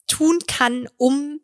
tun 0.08 0.39
kann, 0.47 0.88
um 0.97 1.39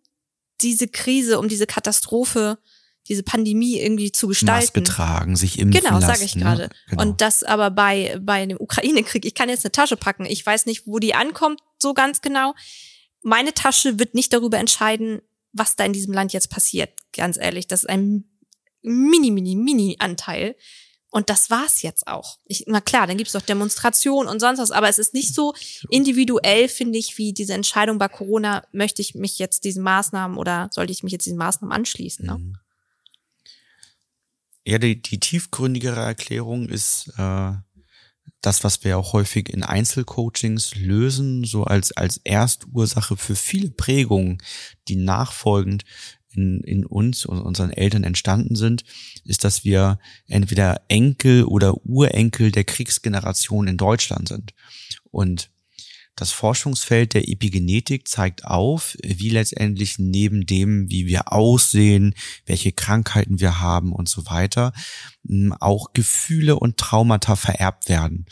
diese 0.61 0.87
Krise, 0.87 1.39
um 1.39 1.47
diese 1.47 1.65
Katastrophe, 1.65 2.59
diese 3.07 3.23
Pandemie 3.23 3.79
irgendwie 3.79 4.11
zu 4.11 4.27
gestalten. 4.27 4.65
Maske 4.65 4.83
tragen, 4.83 5.35
sich 5.35 5.57
impfen 5.57 5.81
Genau, 5.81 5.99
sage 5.99 6.23
ich 6.23 6.35
gerade. 6.35 6.63
Ne? 6.63 6.69
Genau. 6.89 7.01
Und 7.01 7.21
das 7.21 7.43
aber 7.43 7.71
bei, 7.71 8.17
bei 8.21 8.45
dem 8.45 8.57
Ukraine-Krieg, 8.59 9.25
ich 9.25 9.33
kann 9.33 9.49
jetzt 9.49 9.65
eine 9.65 9.71
Tasche 9.71 9.97
packen, 9.97 10.25
ich 10.25 10.45
weiß 10.45 10.65
nicht, 10.65 10.85
wo 10.85 10.99
die 10.99 11.15
ankommt, 11.15 11.61
so 11.79 11.93
ganz 11.93 12.21
genau. 12.21 12.53
Meine 13.21 13.53
Tasche 13.53 13.99
wird 13.99 14.13
nicht 14.13 14.31
darüber 14.31 14.59
entscheiden, 14.59 15.21
was 15.51 15.75
da 15.75 15.85
in 15.85 15.93
diesem 15.93 16.13
Land 16.13 16.33
jetzt 16.33 16.49
passiert. 16.49 16.91
Ganz 17.13 17.37
ehrlich, 17.37 17.67
das 17.67 17.83
ist 17.83 17.89
ein 17.89 18.25
mini, 18.81 19.31
mini, 19.31 19.55
mini 19.55 19.95
Anteil. 19.99 20.55
Und 21.11 21.31
das 21.31 21.49
war's 21.49 21.81
jetzt 21.81 22.07
auch. 22.07 22.37
Ich, 22.45 22.65
na 22.67 22.81
klar, 22.81 23.07
dann 23.07 23.17
gibt's 23.17 23.33
doch 23.33 23.41
Demonstrationen 23.41 24.29
und 24.29 24.39
sonst 24.39 24.59
was, 24.59 24.69
aber 24.69 24.89
es 24.89 24.99
ist 24.99 25.15
nicht 25.15 25.33
so 25.33 25.55
individuell, 25.89 26.67
finde 26.67 26.99
ich, 26.99 27.17
wie 27.17 27.33
diese 27.33 27.53
Entscheidung 27.53 27.97
bei 27.97 28.07
Corona, 28.07 28.63
möchte 28.71 29.01
ich 29.01 29.15
mich 29.15 29.39
jetzt 29.39 29.63
diesen 29.63 29.81
Maßnahmen 29.81 30.37
oder 30.37 30.69
sollte 30.71 30.91
ich 30.91 31.01
mich 31.01 31.11
jetzt 31.11 31.25
diesen 31.25 31.39
Maßnahmen 31.39 31.75
anschließen. 31.75 32.27
Ne? 32.27 32.37
Mhm. 32.37 32.57
Ja, 34.69 34.77
die, 34.77 35.01
die 35.01 35.19
tiefgründigere 35.19 35.99
Erklärung 35.99 36.69
ist 36.69 37.11
äh, 37.17 37.53
das, 38.41 38.63
was 38.63 38.83
wir 38.83 38.99
auch 38.99 39.13
häufig 39.13 39.49
in 39.49 39.63
Einzelcoachings 39.63 40.75
lösen, 40.75 41.43
so 41.43 41.63
als, 41.63 41.91
als 41.91 42.17
Erstursache 42.23 43.17
für 43.17 43.35
viele 43.35 43.71
Prägungen, 43.71 44.37
die 44.87 44.95
nachfolgend 44.95 45.85
in, 46.31 46.61
in 46.61 46.85
uns 46.85 47.25
und 47.25 47.41
unseren 47.41 47.71
Eltern 47.71 48.03
entstanden 48.03 48.55
sind, 48.55 48.83
ist, 49.25 49.43
dass 49.43 49.63
wir 49.63 49.97
entweder 50.27 50.83
Enkel 50.87 51.45
oder 51.45 51.83
Urenkel 51.83 52.51
der 52.51 52.63
Kriegsgeneration 52.63 53.67
in 53.67 53.77
Deutschland 53.77 54.27
sind. 54.27 54.53
Und 55.09 55.49
das 56.19 56.31
Forschungsfeld 56.31 57.13
der 57.13 57.29
Epigenetik 57.29 58.07
zeigt 58.07 58.43
auf, 58.45 58.97
wie 59.01 59.29
letztendlich 59.29 59.99
neben 59.99 60.45
dem, 60.45 60.89
wie 60.89 61.07
wir 61.07 61.31
aussehen, 61.31 62.13
welche 62.45 62.73
Krankheiten 62.73 63.39
wir 63.39 63.61
haben 63.61 63.93
und 63.93 64.09
so 64.09 64.25
weiter, 64.25 64.73
auch 65.59 65.93
Gefühle 65.93 66.57
und 66.57 66.77
Traumata 66.77 67.35
vererbt 67.35 67.87
werden. 67.87 68.25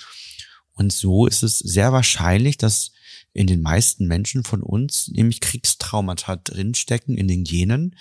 Und 0.73 0.91
so 0.91 1.27
ist 1.27 1.43
es 1.43 1.59
sehr 1.59 1.93
wahrscheinlich, 1.93 2.57
dass 2.57 2.91
in 3.33 3.47
den 3.47 3.61
meisten 3.61 4.05
Menschen 4.05 4.43
von 4.43 4.61
uns 4.61 5.07
nämlich 5.07 5.39
Kriegstraumata 5.39 6.35
drinstecken 6.35 7.17
in 7.17 7.27
den 7.27 7.43
Genen, 7.43 7.95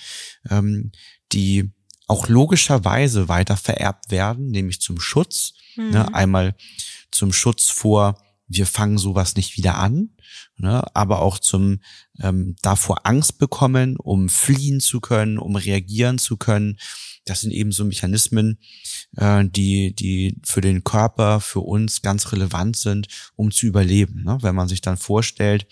ähm, 0.50 0.92
die 1.32 1.70
auch 2.08 2.28
logischerweise 2.28 3.28
weiter 3.28 3.56
vererbt 3.56 4.10
werden, 4.10 4.50
nämlich 4.50 4.80
zum 4.80 4.98
Schutz. 4.98 5.54
Mhm. 5.76 5.90
Ne, 5.90 6.14
einmal 6.14 6.56
zum 7.10 7.32
Schutz 7.32 7.68
vor 7.68 8.18
wir 8.48 8.66
fangen 8.66 8.98
sowas 8.98 9.34
nicht 9.36 9.56
wieder 9.56 9.76
an, 9.76 10.10
ne, 10.56 10.84
aber 10.94 11.20
auch 11.20 11.38
zum 11.38 11.80
ähm, 12.20 12.56
davor 12.62 13.06
Angst 13.06 13.38
bekommen, 13.38 13.96
um 13.96 14.28
fliehen 14.28 14.80
zu 14.80 15.00
können, 15.00 15.38
um 15.38 15.56
reagieren 15.56 16.18
zu 16.18 16.36
können. 16.36 16.78
Das 17.24 17.40
sind 17.40 17.50
eben 17.50 17.72
so 17.72 17.84
Mechanismen, 17.84 18.58
äh, 19.16 19.44
die, 19.44 19.94
die 19.94 20.40
für 20.44 20.60
den 20.60 20.84
Körper, 20.84 21.40
für 21.40 21.60
uns 21.60 22.02
ganz 22.02 22.32
relevant 22.32 22.76
sind, 22.76 23.08
um 23.34 23.50
zu 23.50 23.66
überleben. 23.66 24.22
Ne? 24.22 24.38
Wenn 24.42 24.54
man 24.54 24.68
sich 24.68 24.80
dann 24.80 24.96
vorstellt, 24.96 25.66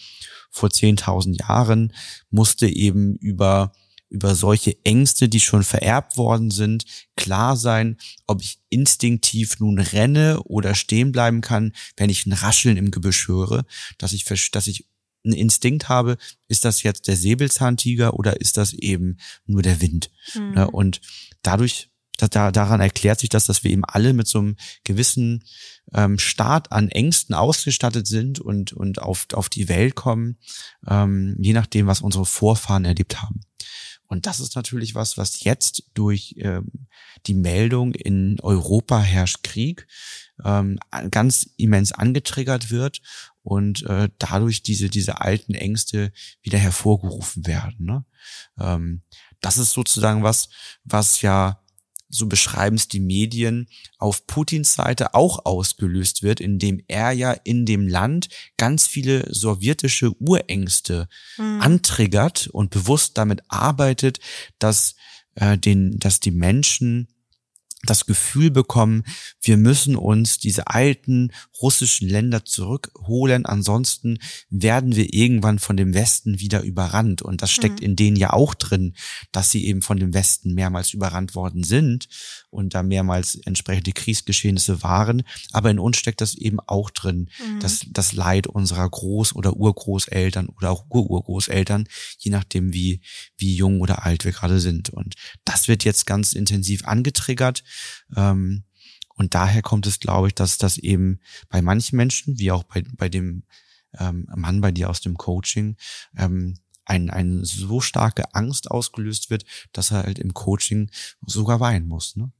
vor 0.50 0.68
10.000 0.68 1.40
Jahren 1.40 1.92
musste 2.30 2.66
eben 2.66 3.16
über 3.16 3.72
über 4.10 4.34
solche 4.34 4.76
Ängste, 4.84 5.28
die 5.28 5.40
schon 5.40 5.64
vererbt 5.64 6.16
worden 6.16 6.50
sind, 6.50 6.84
klar 7.16 7.56
sein, 7.56 7.96
ob 8.26 8.42
ich 8.42 8.60
instinktiv 8.68 9.58
nun 9.58 9.78
renne 9.78 10.42
oder 10.44 10.74
stehen 10.74 11.12
bleiben 11.12 11.40
kann, 11.40 11.72
wenn 11.96 12.10
ich 12.10 12.26
ein 12.26 12.32
Rascheln 12.32 12.76
im 12.76 12.90
Gebüsch 12.90 13.28
höre, 13.28 13.64
dass 13.98 14.12
ich, 14.12 14.24
dass 14.24 14.66
ich 14.66 14.86
einen 15.24 15.34
Instinkt 15.34 15.88
habe, 15.88 16.16
ist 16.48 16.64
das 16.64 16.82
jetzt 16.82 17.08
der 17.08 17.16
Säbelzahntiger 17.16 18.14
oder 18.14 18.40
ist 18.40 18.56
das 18.56 18.72
eben 18.72 19.16
nur 19.46 19.62
der 19.62 19.80
Wind? 19.80 20.10
Mhm. 20.34 20.68
Und 20.68 21.00
dadurch 21.42 21.88
da, 22.16 22.52
daran 22.52 22.80
erklärt 22.80 23.20
sich 23.20 23.28
das, 23.28 23.46
dass 23.46 23.64
wir 23.64 23.70
eben 23.70 23.84
alle 23.84 24.12
mit 24.12 24.28
so 24.28 24.38
einem 24.38 24.56
gewissen 24.84 25.44
ähm, 25.92 26.18
Start 26.18 26.70
an 26.72 26.88
Ängsten 26.88 27.34
ausgestattet 27.34 28.06
sind 28.06 28.38
und, 28.38 28.72
und 28.72 29.02
auf, 29.02 29.26
auf 29.32 29.48
die 29.48 29.68
Welt 29.68 29.94
kommen, 29.94 30.38
ähm, 30.86 31.36
je 31.40 31.52
nachdem, 31.52 31.86
was 31.86 32.00
unsere 32.00 32.24
Vorfahren 32.24 32.84
erlebt 32.84 33.20
haben. 33.20 33.40
Und 34.14 34.26
das 34.26 34.38
ist 34.38 34.54
natürlich 34.54 34.94
was, 34.94 35.18
was 35.18 35.42
jetzt 35.42 35.90
durch 35.94 36.36
ähm, 36.38 36.70
die 37.26 37.34
Meldung 37.34 37.94
in 37.94 38.38
Europa 38.40 39.00
herrscht 39.00 39.42
Krieg 39.42 39.88
ähm, 40.44 40.78
ganz 41.10 41.50
immens 41.56 41.90
angetriggert 41.90 42.70
wird 42.70 43.02
und 43.42 43.82
äh, 43.86 44.08
dadurch 44.20 44.62
diese 44.62 44.88
diese 44.88 45.20
alten 45.20 45.54
Ängste 45.54 46.12
wieder 46.42 46.58
hervorgerufen 46.58 47.48
werden. 47.48 47.86
Ne? 47.86 48.04
Ähm, 48.60 49.02
das 49.40 49.58
ist 49.58 49.72
sozusagen 49.72 50.22
was, 50.22 50.48
was 50.84 51.20
ja 51.20 51.63
so 52.08 52.26
beschreiben 52.26 52.76
es 52.76 52.88
die 52.88 53.00
Medien, 53.00 53.68
auf 53.98 54.26
Putins 54.26 54.74
Seite 54.74 55.14
auch 55.14 55.44
ausgelöst 55.44 56.22
wird, 56.22 56.40
indem 56.40 56.82
er 56.86 57.12
ja 57.12 57.32
in 57.32 57.66
dem 57.66 57.88
Land 57.88 58.28
ganz 58.56 58.86
viele 58.86 59.32
sowjetische 59.32 60.12
Urängste 60.20 61.08
mhm. 61.36 61.60
antriggert 61.60 62.48
und 62.48 62.70
bewusst 62.70 63.18
damit 63.18 63.42
arbeitet, 63.48 64.20
dass 64.58 64.94
äh, 65.34 65.58
den, 65.58 65.98
dass 65.98 66.20
die 66.20 66.30
Menschen 66.30 67.08
das 67.86 68.06
Gefühl 68.06 68.50
bekommen, 68.50 69.04
wir 69.40 69.56
müssen 69.56 69.96
uns 69.96 70.38
diese 70.38 70.68
alten 70.68 71.32
russischen 71.60 72.08
Länder 72.08 72.44
zurückholen, 72.44 73.46
ansonsten 73.46 74.18
werden 74.50 74.96
wir 74.96 75.12
irgendwann 75.12 75.58
von 75.58 75.76
dem 75.76 75.94
Westen 75.94 76.40
wieder 76.40 76.62
überrannt. 76.62 77.22
Und 77.22 77.42
das 77.42 77.50
steckt 77.50 77.80
mhm. 77.80 77.86
in 77.86 77.96
denen 77.96 78.16
ja 78.16 78.32
auch 78.32 78.54
drin, 78.54 78.94
dass 79.32 79.50
sie 79.50 79.66
eben 79.66 79.82
von 79.82 79.98
dem 79.98 80.14
Westen 80.14 80.54
mehrmals 80.54 80.92
überrannt 80.92 81.34
worden 81.34 81.64
sind 81.64 82.08
und 82.54 82.74
da 82.74 82.82
mehrmals 82.82 83.34
entsprechende 83.34 83.92
Kriegsgeschehnisse 83.92 84.82
waren. 84.82 85.22
Aber 85.52 85.70
in 85.70 85.78
uns 85.78 85.96
steckt 85.96 86.20
das 86.20 86.34
eben 86.34 86.60
auch 86.60 86.90
drin, 86.90 87.30
mhm. 87.38 87.60
dass 87.60 87.86
das 87.90 88.12
Leid 88.12 88.46
unserer 88.46 88.86
Groß- 88.86 89.34
oder 89.34 89.56
Urgroßeltern 89.56 90.48
oder 90.48 90.70
auch 90.70 90.86
Ururgroßeltern, 90.88 91.86
je 92.18 92.30
nachdem 92.30 92.72
wie, 92.72 93.00
wie 93.36 93.54
jung 93.54 93.80
oder 93.80 94.04
alt 94.04 94.24
wir 94.24 94.32
gerade 94.32 94.60
sind. 94.60 94.90
Und 94.90 95.14
das 95.44 95.68
wird 95.68 95.84
jetzt 95.84 96.06
ganz 96.06 96.32
intensiv 96.32 96.86
angetriggert 96.86 97.62
ähm, 98.16 98.64
und 99.16 99.34
daher 99.34 99.62
kommt 99.62 99.86
es, 99.86 100.00
glaube 100.00 100.28
ich, 100.28 100.34
dass 100.34 100.58
das 100.58 100.76
eben 100.78 101.20
bei 101.48 101.62
manchen 101.62 101.96
Menschen, 101.96 102.38
wie 102.38 102.50
auch 102.50 102.64
bei, 102.64 102.82
bei 102.96 103.08
dem 103.08 103.44
ähm, 103.98 104.26
Mann 104.34 104.60
bei 104.60 104.72
dir 104.72 104.90
aus 104.90 105.00
dem 105.00 105.16
Coaching, 105.16 105.76
ähm, 106.16 106.58
ein, 106.84 107.10
ein 107.10 107.44
so 107.44 107.80
starke 107.80 108.34
Angst 108.34 108.70
ausgelöst 108.70 109.30
wird, 109.30 109.44
dass 109.72 109.90
er 109.90 110.02
halt 110.02 110.18
im 110.18 110.34
Coaching 110.34 110.90
sogar 111.24 111.60
weinen 111.60 111.86
muss. 111.86 112.16
Ne? 112.16 112.30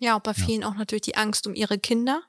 Ja, 0.00 0.16
und 0.16 0.24
bei 0.24 0.34
vielen 0.34 0.62
ja. 0.62 0.68
auch 0.68 0.74
natürlich 0.74 1.02
die 1.02 1.16
Angst 1.16 1.46
um 1.46 1.54
ihre 1.54 1.78
Kinder. 1.78 2.22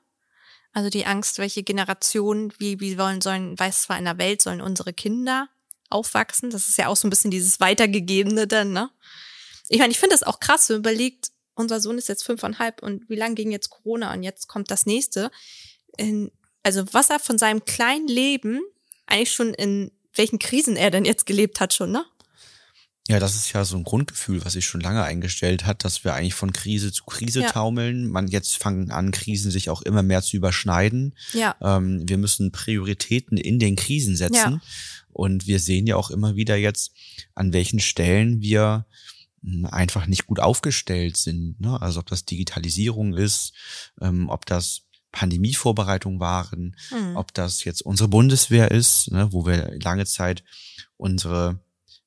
Also 0.72 0.88
die 0.88 1.06
Angst, 1.06 1.38
welche 1.38 1.62
Generation, 1.62 2.52
wie, 2.58 2.80
wie 2.80 2.98
wollen, 2.98 3.20
sollen, 3.20 3.58
weiß 3.58 3.82
zwar 3.82 3.98
in 3.98 4.04
der 4.04 4.18
Welt, 4.18 4.40
sollen 4.40 4.60
unsere 4.60 4.92
Kinder 4.92 5.48
aufwachsen. 5.90 6.50
Das 6.50 6.68
ist 6.68 6.78
ja 6.78 6.86
auch 6.86 6.96
so 6.96 7.06
ein 7.06 7.10
bisschen 7.10 7.30
dieses 7.30 7.60
Weitergegebene 7.60 8.46
dann, 8.46 8.72
ne? 8.72 8.90
Ich 9.68 9.78
meine, 9.78 9.90
ich 9.90 9.98
finde 9.98 10.14
das 10.14 10.22
auch 10.22 10.38
krass, 10.38 10.68
wenn 10.68 10.76
man 10.76 10.92
überlegt, 10.92 11.28
unser 11.54 11.80
Sohn 11.80 11.98
ist 11.98 12.08
jetzt 12.08 12.24
fünfeinhalb 12.24 12.82
und 12.82 13.08
wie 13.08 13.16
lange 13.16 13.34
ging 13.34 13.50
jetzt 13.50 13.70
Corona 13.70 14.12
und 14.12 14.22
jetzt 14.22 14.48
kommt 14.48 14.70
das 14.70 14.86
nächste. 14.86 15.30
In, 15.96 16.30
also 16.62 16.84
was 16.92 17.10
er 17.10 17.20
von 17.20 17.38
seinem 17.38 17.64
kleinen 17.64 18.08
Leben 18.08 18.60
eigentlich 19.06 19.32
schon 19.32 19.54
in 19.54 19.90
welchen 20.14 20.38
Krisen 20.38 20.76
er 20.76 20.90
denn 20.90 21.04
jetzt 21.06 21.24
gelebt 21.24 21.60
hat 21.60 21.72
schon, 21.72 21.90
ne? 21.90 22.04
Ja, 23.08 23.18
das 23.18 23.34
ist 23.34 23.52
ja 23.52 23.64
so 23.64 23.76
ein 23.76 23.82
Grundgefühl, 23.82 24.44
was 24.44 24.52
sich 24.52 24.64
schon 24.64 24.80
lange 24.80 25.02
eingestellt 25.02 25.66
hat, 25.66 25.84
dass 25.84 26.04
wir 26.04 26.14
eigentlich 26.14 26.34
von 26.34 26.52
Krise 26.52 26.92
zu 26.92 27.04
Krise 27.04 27.40
ja. 27.40 27.50
taumeln. 27.50 28.08
Man 28.08 28.28
jetzt 28.28 28.56
fangen 28.56 28.92
an, 28.92 29.10
Krisen 29.10 29.50
sich 29.50 29.70
auch 29.70 29.82
immer 29.82 30.04
mehr 30.04 30.22
zu 30.22 30.36
überschneiden. 30.36 31.16
Ja. 31.32 31.56
Ähm, 31.60 32.08
wir 32.08 32.16
müssen 32.16 32.52
Prioritäten 32.52 33.36
in 33.36 33.58
den 33.58 33.74
Krisen 33.74 34.14
setzen. 34.14 34.34
Ja. 34.34 34.60
Und 35.10 35.46
wir 35.48 35.58
sehen 35.58 35.86
ja 35.86 35.96
auch 35.96 36.10
immer 36.10 36.36
wieder 36.36 36.56
jetzt, 36.56 36.92
an 37.34 37.52
welchen 37.52 37.80
Stellen 37.80 38.40
wir 38.40 38.86
einfach 39.64 40.06
nicht 40.06 40.26
gut 40.26 40.38
aufgestellt 40.38 41.16
sind. 41.16 41.60
Ne? 41.60 41.82
Also 41.82 41.98
ob 42.00 42.06
das 42.06 42.24
Digitalisierung 42.24 43.14
ist, 43.14 43.52
ähm, 44.00 44.28
ob 44.28 44.46
das 44.46 44.82
Pandemievorbereitung 45.10 46.20
waren, 46.20 46.76
mhm. 46.90 47.16
ob 47.16 47.34
das 47.34 47.64
jetzt 47.64 47.82
unsere 47.82 48.08
Bundeswehr 48.08 48.70
ist, 48.70 49.10
ne, 49.10 49.28
wo 49.32 49.44
wir 49.44 49.78
lange 49.80 50.06
Zeit 50.06 50.42
unsere 50.96 51.60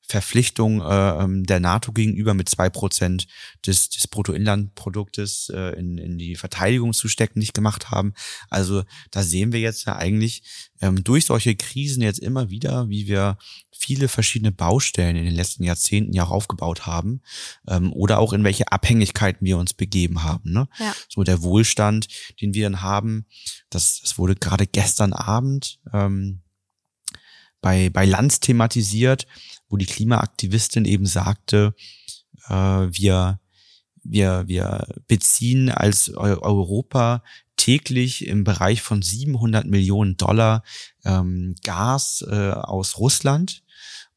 Verpflichtung 0.07 0.81
äh, 0.81 1.23
ähm, 1.23 1.45
der 1.45 1.59
NATO 1.59 1.91
gegenüber 1.91 2.33
mit 2.33 2.47
zwei 2.47 2.69
Prozent 2.69 3.27
des, 3.65 3.89
des 3.89 4.07
Bruttoinlandproduktes 4.07 5.49
äh, 5.49 5.77
in, 5.79 5.97
in 5.97 6.17
die 6.17 6.35
Verteidigung 6.35 6.93
zu 6.93 7.07
stecken 7.07 7.39
nicht 7.39 7.53
gemacht 7.53 7.91
haben. 7.91 8.13
Also 8.49 8.83
da 9.11 9.23
sehen 9.23 9.51
wir 9.51 9.59
jetzt 9.59 9.85
ja 9.85 9.95
eigentlich 9.95 10.43
ähm, 10.81 11.03
durch 11.03 11.25
solche 11.25 11.55
Krisen 11.55 12.03
jetzt 12.03 12.19
immer 12.19 12.49
wieder, 12.49 12.89
wie 12.89 13.07
wir 13.07 13.37
viele 13.71 14.07
verschiedene 14.07 14.51
Baustellen 14.51 15.15
in 15.15 15.25
den 15.25 15.35
letzten 15.35 15.63
Jahrzehnten 15.63 16.13
ja 16.13 16.23
auch 16.23 16.31
aufgebaut 16.31 16.85
haben 16.85 17.21
ähm, 17.67 17.91
oder 17.91 18.19
auch 18.19 18.33
in 18.33 18.43
welche 18.43 18.71
Abhängigkeiten 18.71 19.45
wir 19.45 19.57
uns 19.57 19.73
begeben 19.73 20.23
haben. 20.23 20.51
Ne? 20.51 20.67
Ja. 20.79 20.93
So 21.09 21.23
der 21.23 21.41
Wohlstand, 21.41 22.07
den 22.41 22.53
wir 22.53 22.69
dann 22.69 22.81
haben, 22.81 23.25
das, 23.69 24.01
das 24.01 24.17
wurde 24.17 24.35
gerade 24.35 24.67
gestern 24.67 25.13
Abend 25.13 25.79
ähm, 25.93 26.41
bei, 27.61 27.89
bei 27.89 28.05
Lanz 28.05 28.39
thematisiert, 28.39 29.25
wo 29.69 29.77
die 29.77 29.85
Klimaaktivistin 29.85 30.85
eben 30.85 31.05
sagte, 31.05 31.75
äh, 32.47 32.53
wir, 32.53 33.39
wir, 34.03 34.43
wir 34.47 34.87
beziehen 35.07 35.69
als 35.69 36.09
Europa 36.09 37.23
täglich 37.57 38.27
im 38.27 38.43
Bereich 38.43 38.81
von 38.81 39.01
700 39.01 39.65
Millionen 39.65 40.17
Dollar 40.17 40.63
ähm, 41.03 41.55
Gas 41.63 42.23
äh, 42.29 42.51
aus 42.51 42.97
Russland 42.97 43.63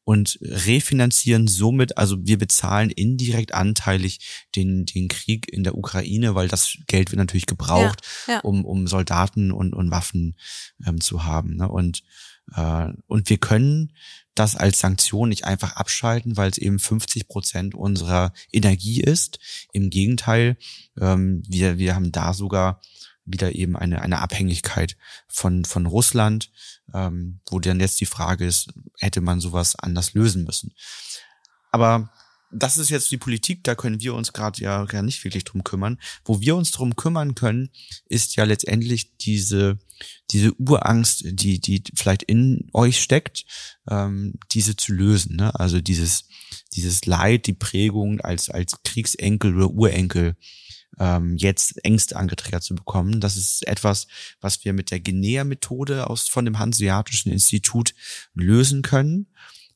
und 0.09 0.39
refinanzieren 0.41 1.47
somit, 1.47 1.99
also 1.99 2.17
wir 2.21 2.39
bezahlen 2.39 2.89
indirekt 2.89 3.53
anteilig 3.53 4.45
den, 4.55 4.85
den 4.85 5.07
Krieg 5.07 5.47
in 5.53 5.63
der 5.63 5.77
Ukraine, 5.77 6.33
weil 6.33 6.47
das 6.47 6.77
Geld 6.87 7.11
wird 7.11 7.19
natürlich 7.19 7.45
gebraucht, 7.45 8.01
ja, 8.27 8.33
ja. 8.33 8.39
um, 8.39 8.65
um 8.65 8.87
Soldaten 8.87 9.51
und, 9.51 9.75
und 9.75 9.91
Waffen 9.91 10.35
ähm, 10.83 10.99
zu 10.99 11.25
haben. 11.25 11.57
Ne? 11.57 11.69
Und 11.69 12.01
und 13.07 13.29
wir 13.29 13.37
können 13.37 13.93
das 14.35 14.55
als 14.55 14.79
Sanktion 14.79 15.29
nicht 15.29 15.45
einfach 15.45 15.73
abschalten, 15.73 16.37
weil 16.37 16.49
es 16.49 16.57
eben 16.57 16.79
50 16.79 17.27
Prozent 17.27 17.75
unserer 17.75 18.31
Energie 18.51 19.01
ist. 19.01 19.39
Im 19.73 19.89
Gegenteil, 19.89 20.57
ähm, 20.99 21.43
wir, 21.47 21.77
wir 21.77 21.95
haben 21.95 22.11
da 22.11 22.33
sogar 22.33 22.81
wieder 23.25 23.53
eben 23.53 23.75
eine, 23.75 24.01
eine 24.01 24.19
Abhängigkeit 24.19 24.95
von, 25.27 25.65
von 25.65 25.85
Russland, 25.85 26.51
ähm, 26.93 27.41
wo 27.49 27.59
dann 27.59 27.79
jetzt 27.79 27.99
die 28.01 28.05
Frage 28.05 28.45
ist, 28.45 28.73
hätte 28.97 29.21
man 29.21 29.39
sowas 29.39 29.75
anders 29.75 30.13
lösen 30.13 30.45
müssen. 30.45 30.73
Aber 31.71 32.11
das 32.51 32.77
ist 32.77 32.89
jetzt 32.89 33.11
die 33.11 33.17
Politik, 33.17 33.63
da 33.63 33.75
können 33.75 34.01
wir 34.01 34.13
uns 34.15 34.33
gerade 34.33 34.61
ja 34.61 34.85
gar 34.85 35.03
nicht 35.03 35.23
wirklich 35.23 35.43
drum 35.43 35.63
kümmern. 35.63 35.99
Wo 36.25 36.41
wir 36.41 36.55
uns 36.55 36.71
drum 36.71 36.95
kümmern 36.95 37.35
können, 37.35 37.69
ist 38.05 38.35
ja 38.35 38.43
letztendlich 38.43 39.17
diese, 39.17 39.77
diese 40.31 40.53
Urangst, 40.55 41.23
die, 41.25 41.59
die 41.59 41.83
vielleicht 41.95 42.23
in 42.23 42.69
euch 42.73 43.01
steckt, 43.01 43.45
ähm, 43.89 44.33
diese 44.51 44.75
zu 44.75 44.93
lösen. 44.93 45.35
Ne? 45.35 45.53
Also 45.59 45.79
dieses, 45.79 46.25
dieses 46.73 47.05
Leid, 47.05 47.45
die 47.45 47.53
Prägung 47.53 48.19
als, 48.21 48.49
als 48.49 48.81
Kriegsenkel 48.83 49.55
oder 49.55 49.69
Urenkel 49.69 50.35
ähm, 50.99 51.37
jetzt 51.37 51.83
Ängste 51.85 52.15
angetriggert 52.15 52.63
zu 52.63 52.75
bekommen. 52.75 53.21
Das 53.21 53.37
ist 53.37 53.65
etwas, 53.67 54.07
was 54.41 54.65
wir 54.65 54.73
mit 54.73 54.91
der 54.91 54.99
Genea-Methode 54.99 56.09
aus 56.09 56.27
von 56.27 56.45
dem 56.45 56.59
Hanseatischen 56.59 57.31
Institut 57.31 57.93
lösen 58.33 58.81
können, 58.81 59.27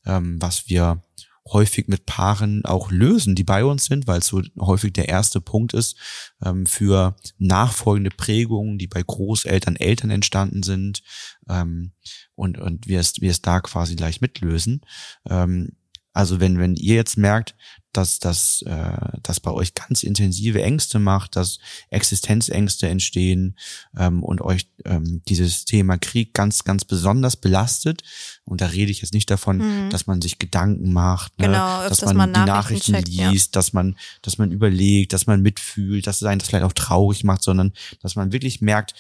ähm, 0.06 0.42
was 0.42 0.68
wir 0.70 1.04
häufig 1.52 1.88
mit 1.88 2.06
Paaren 2.06 2.64
auch 2.66 2.92
lösen, 2.92 3.36
die 3.36 3.44
bei 3.44 3.66
uns 3.66 3.86
sind, 3.86 4.08
weil 4.08 4.20
es 4.20 4.28
so 4.28 4.42
häufig 4.60 4.94
der 4.94 5.10
erste 5.10 5.42
Punkt 5.42 5.74
ist 5.74 5.98
ähm, 6.44 6.66
für 6.66 7.16
nachfolgende 7.38 8.12
Prägungen, 8.12 8.78
die 8.78 8.88
bei 8.88 9.04
Großeltern, 9.04 9.76
Eltern 9.76 10.10
entstanden 10.10 10.64
sind 10.64 11.04
ähm, 11.50 11.92
und, 12.36 12.58
und 12.58 12.88
wir 12.88 13.00
es, 13.00 13.20
wir 13.20 13.32
es 13.32 13.42
da 13.42 13.60
quasi 13.60 13.96
gleich 13.96 14.22
mitlösen. 14.22 14.82
Ähm, 15.30 15.76
also 16.14 16.40
wenn, 16.40 16.60
wenn 16.60 16.76
ihr 16.76 16.96
jetzt 16.96 17.18
merkt, 17.18 17.56
dass 17.94 18.20
das, 18.20 18.64
äh, 18.64 19.20
dass 19.22 19.40
bei 19.40 19.52
euch 19.52 19.76
ganz 19.76 20.02
intensive 20.02 20.62
Ängste 20.64 20.98
macht, 20.98 21.36
dass 21.36 21.60
Existenzängste 21.90 22.88
entstehen 22.88 23.56
ähm, 23.96 24.24
und 24.24 24.42
euch 24.42 24.68
ähm, 24.86 25.22
dieses 25.28 25.66
Thema 25.66 25.98
Krieg 25.98 26.34
ganz, 26.34 26.64
ganz 26.64 26.86
besonders 26.86 27.36
belastet. 27.36 28.02
Und 28.46 28.62
da 28.62 28.68
rede 28.68 28.92
ich 28.92 29.02
jetzt 29.02 29.14
nicht 29.14 29.30
davon, 29.30 29.58
mhm. 29.58 29.90
dass 29.92 30.08
man 30.08 30.22
sich 30.22 30.40
Gedanken 30.40 30.92
macht, 30.92 31.38
ne? 31.40 31.48
genau, 31.48 31.88
dass 31.88 32.04
man, 32.04 32.18
man 32.18 32.34
die 32.34 32.40
Nachrichten, 32.40 32.94
Nachrichten 32.94 33.14
checkt, 33.16 33.32
liest, 33.32 33.56
ja. 33.56 33.60
dass 33.60 33.74
man, 33.74 33.96
dass 34.24 34.40
man 34.40 34.52
überlegt, 34.52 35.14
dass 35.14 35.28
man 35.28 35.42
mitfühlt, 35.42 36.08
dass 36.08 36.18
es 36.18 36.24
einen 36.24 36.40
das 36.40 36.50
vielleicht 36.50 36.66
auch 36.66 36.74
traurig 36.74 37.24
macht, 37.24 37.44
sondern 37.44 37.74
dass 38.02 38.16
man 38.16 38.32
wirklich 38.32 38.60
merkt, 38.60 38.96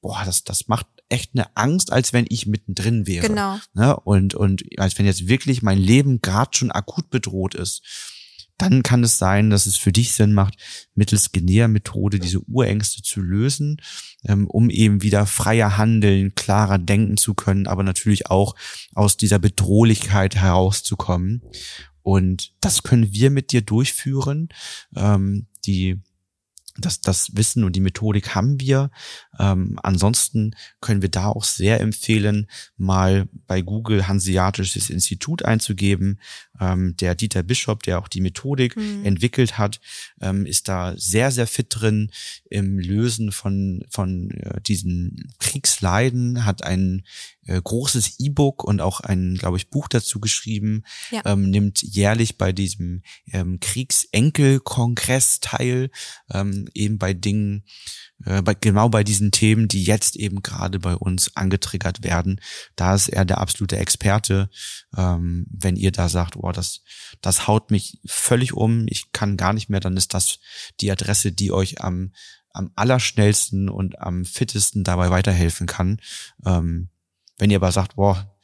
boah, 0.00 0.22
das, 0.24 0.44
das 0.44 0.68
macht 0.68 0.86
echt 1.08 1.32
eine 1.34 1.56
Angst, 1.56 1.92
als 1.92 2.12
wenn 2.12 2.26
ich 2.28 2.46
mittendrin 2.46 3.06
wäre. 3.06 3.26
Genau. 3.26 3.58
Ne? 3.74 3.98
Und, 4.00 4.34
und 4.34 4.64
als 4.78 4.98
wenn 4.98 5.06
jetzt 5.06 5.28
wirklich 5.28 5.62
mein 5.62 5.78
Leben 5.78 6.20
gerade 6.20 6.50
schon 6.52 6.70
akut 6.70 7.10
bedroht 7.10 7.54
ist 7.54 7.82
dann 8.58 8.82
kann 8.82 9.04
es 9.04 9.18
sein, 9.18 9.50
dass 9.50 9.66
es 9.66 9.76
für 9.76 9.92
dich 9.92 10.12
Sinn 10.12 10.34
macht, 10.34 10.56
mittels 10.94 11.30
Genea-Methode 11.30 12.18
diese 12.18 12.40
Urängste 12.40 13.02
zu 13.02 13.20
lösen, 13.20 13.80
ähm, 14.24 14.48
um 14.48 14.68
eben 14.68 15.00
wieder 15.00 15.26
freier 15.26 15.78
handeln, 15.78 16.34
klarer 16.34 16.78
denken 16.78 17.16
zu 17.16 17.34
können, 17.34 17.68
aber 17.68 17.84
natürlich 17.84 18.30
auch 18.30 18.56
aus 18.94 19.16
dieser 19.16 19.38
Bedrohlichkeit 19.38 20.34
herauszukommen. 20.34 21.42
Und 22.02 22.52
das 22.60 22.82
können 22.82 23.12
wir 23.12 23.30
mit 23.30 23.52
dir 23.52 23.62
durchführen. 23.62 24.48
Ähm, 24.96 25.46
die 25.64 26.00
das, 26.78 27.00
das 27.00 27.36
Wissen 27.36 27.64
und 27.64 27.74
die 27.74 27.80
Methodik 27.80 28.34
haben 28.34 28.60
wir. 28.60 28.90
Ähm, 29.38 29.78
ansonsten 29.82 30.54
können 30.80 31.02
wir 31.02 31.08
da 31.08 31.26
auch 31.26 31.44
sehr 31.44 31.80
empfehlen, 31.80 32.48
mal 32.76 33.28
bei 33.46 33.60
Google 33.60 34.08
Hanseatisches 34.08 34.90
Institut 34.90 35.44
einzugeben. 35.44 36.20
Ähm, 36.60 36.96
der 36.96 37.14
Dieter 37.14 37.42
Bischof, 37.42 37.80
der 37.80 37.98
auch 37.98 38.08
die 38.08 38.20
Methodik 38.20 38.76
mhm. 38.76 39.04
entwickelt 39.04 39.58
hat, 39.58 39.80
ähm, 40.20 40.46
ist 40.46 40.68
da 40.68 40.94
sehr, 40.96 41.30
sehr 41.30 41.46
fit 41.46 41.66
drin 41.70 42.10
im 42.48 42.78
Lösen 42.78 43.32
von, 43.32 43.84
von 43.90 44.30
äh, 44.30 44.60
diesen 44.60 45.32
Kriegsleiden, 45.38 46.44
hat 46.44 46.62
ein 46.62 47.02
äh, 47.48 47.60
großes 47.62 48.20
E-Book 48.20 48.62
und 48.62 48.80
auch 48.80 49.00
ein, 49.00 49.36
glaube 49.36 49.56
ich, 49.56 49.70
Buch 49.70 49.88
dazu 49.88 50.20
geschrieben, 50.20 50.84
ja. 51.10 51.22
ähm, 51.24 51.50
nimmt 51.50 51.82
jährlich 51.82 52.36
bei 52.36 52.52
diesem 52.52 53.02
ähm, 53.32 53.58
Kriegsenkel-Kongress 53.58 55.40
teil, 55.40 55.90
ähm, 56.30 56.68
eben 56.74 56.98
bei 56.98 57.14
Dingen, 57.14 57.64
äh, 58.24 58.42
bei, 58.42 58.54
genau 58.54 58.90
bei 58.90 59.02
diesen 59.02 59.32
Themen, 59.32 59.66
die 59.66 59.82
jetzt 59.82 60.16
eben 60.16 60.42
gerade 60.42 60.78
bei 60.78 60.94
uns 60.94 61.34
angetriggert 61.36 62.04
werden. 62.04 62.40
Da 62.76 62.94
ist 62.94 63.08
er 63.08 63.24
der 63.24 63.38
absolute 63.38 63.78
Experte. 63.78 64.50
Ähm, 64.96 65.46
wenn 65.50 65.76
ihr 65.76 65.90
da 65.90 66.08
sagt, 66.08 66.36
oh, 66.36 66.52
das, 66.52 66.82
das 67.22 67.46
haut 67.46 67.70
mich 67.70 67.98
völlig 68.06 68.52
um, 68.52 68.86
ich 68.88 69.12
kann 69.12 69.36
gar 69.38 69.54
nicht 69.54 69.70
mehr, 69.70 69.80
dann 69.80 69.96
ist 69.96 70.12
das 70.12 70.38
die 70.80 70.90
Adresse, 70.90 71.32
die 71.32 71.50
euch 71.50 71.80
am 71.80 72.12
am 72.50 72.72
allerschnellsten 72.74 73.68
und 73.68 74.00
am 74.00 74.24
fittesten 74.24 74.82
dabei 74.82 75.10
weiterhelfen 75.10 75.66
kann. 75.68 76.00
Ähm, 76.44 76.88
wenn 77.38 77.50
ihr 77.50 77.56
aber 77.56 77.72
sagt, 77.72 77.96
boah, 77.96 78.38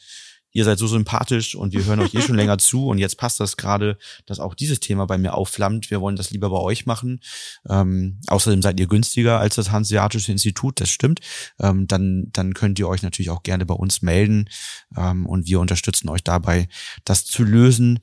ihr 0.54 0.64
seid 0.64 0.78
so 0.78 0.86
sympathisch 0.86 1.56
und 1.56 1.72
wir 1.72 1.84
hören 1.84 2.00
euch 2.00 2.14
eh 2.14 2.22
schon 2.22 2.36
länger 2.36 2.58
zu 2.58 2.86
und 2.86 2.98
jetzt 2.98 3.18
passt 3.18 3.40
das 3.40 3.56
gerade, 3.56 3.98
dass 4.24 4.38
auch 4.38 4.54
dieses 4.54 4.78
Thema 4.80 5.04
bei 5.04 5.18
mir 5.18 5.34
aufflammt. 5.34 5.90
Wir 5.90 6.00
wollen 6.00 6.16
das 6.16 6.30
lieber 6.30 6.48
bei 6.48 6.58
euch 6.58 6.86
machen. 6.86 7.20
Ähm, 7.68 8.20
außerdem 8.28 8.62
seid 8.62 8.78
ihr 8.78 8.86
günstiger 8.86 9.40
als 9.40 9.56
das 9.56 9.72
Hanseatische 9.72 10.30
Institut, 10.30 10.80
das 10.80 10.90
stimmt. 10.90 11.20
Ähm, 11.58 11.88
dann, 11.88 12.28
dann 12.32 12.54
könnt 12.54 12.78
ihr 12.78 12.88
euch 12.88 13.02
natürlich 13.02 13.30
auch 13.30 13.42
gerne 13.42 13.66
bei 13.66 13.74
uns 13.74 14.00
melden 14.00 14.48
ähm, 14.96 15.26
und 15.26 15.46
wir 15.48 15.58
unterstützen 15.58 16.08
euch 16.08 16.22
dabei, 16.22 16.68
das 17.04 17.26
zu 17.26 17.42
lösen. 17.42 17.98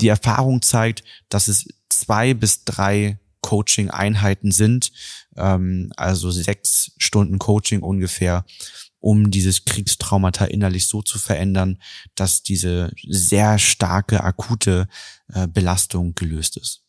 Die 0.00 0.08
Erfahrung 0.08 0.62
zeigt, 0.62 1.04
dass 1.28 1.46
es 1.46 1.68
zwei 1.88 2.34
bis 2.34 2.64
drei 2.64 3.20
Coaching-Einheiten 3.42 4.50
sind, 4.50 4.90
ähm, 5.36 5.92
also 5.96 6.32
sechs 6.32 6.90
Stunden 6.98 7.38
Coaching 7.38 7.82
ungefähr 7.82 8.44
um 9.06 9.30
dieses 9.30 9.64
Kriegstraumata 9.64 10.46
innerlich 10.46 10.88
so 10.88 11.00
zu 11.00 11.20
verändern, 11.20 11.80
dass 12.16 12.42
diese 12.42 12.90
sehr 13.06 13.56
starke, 13.60 14.24
akute 14.24 14.88
äh, 15.32 15.46
Belastung 15.46 16.16
gelöst 16.16 16.56
ist. 16.56 16.82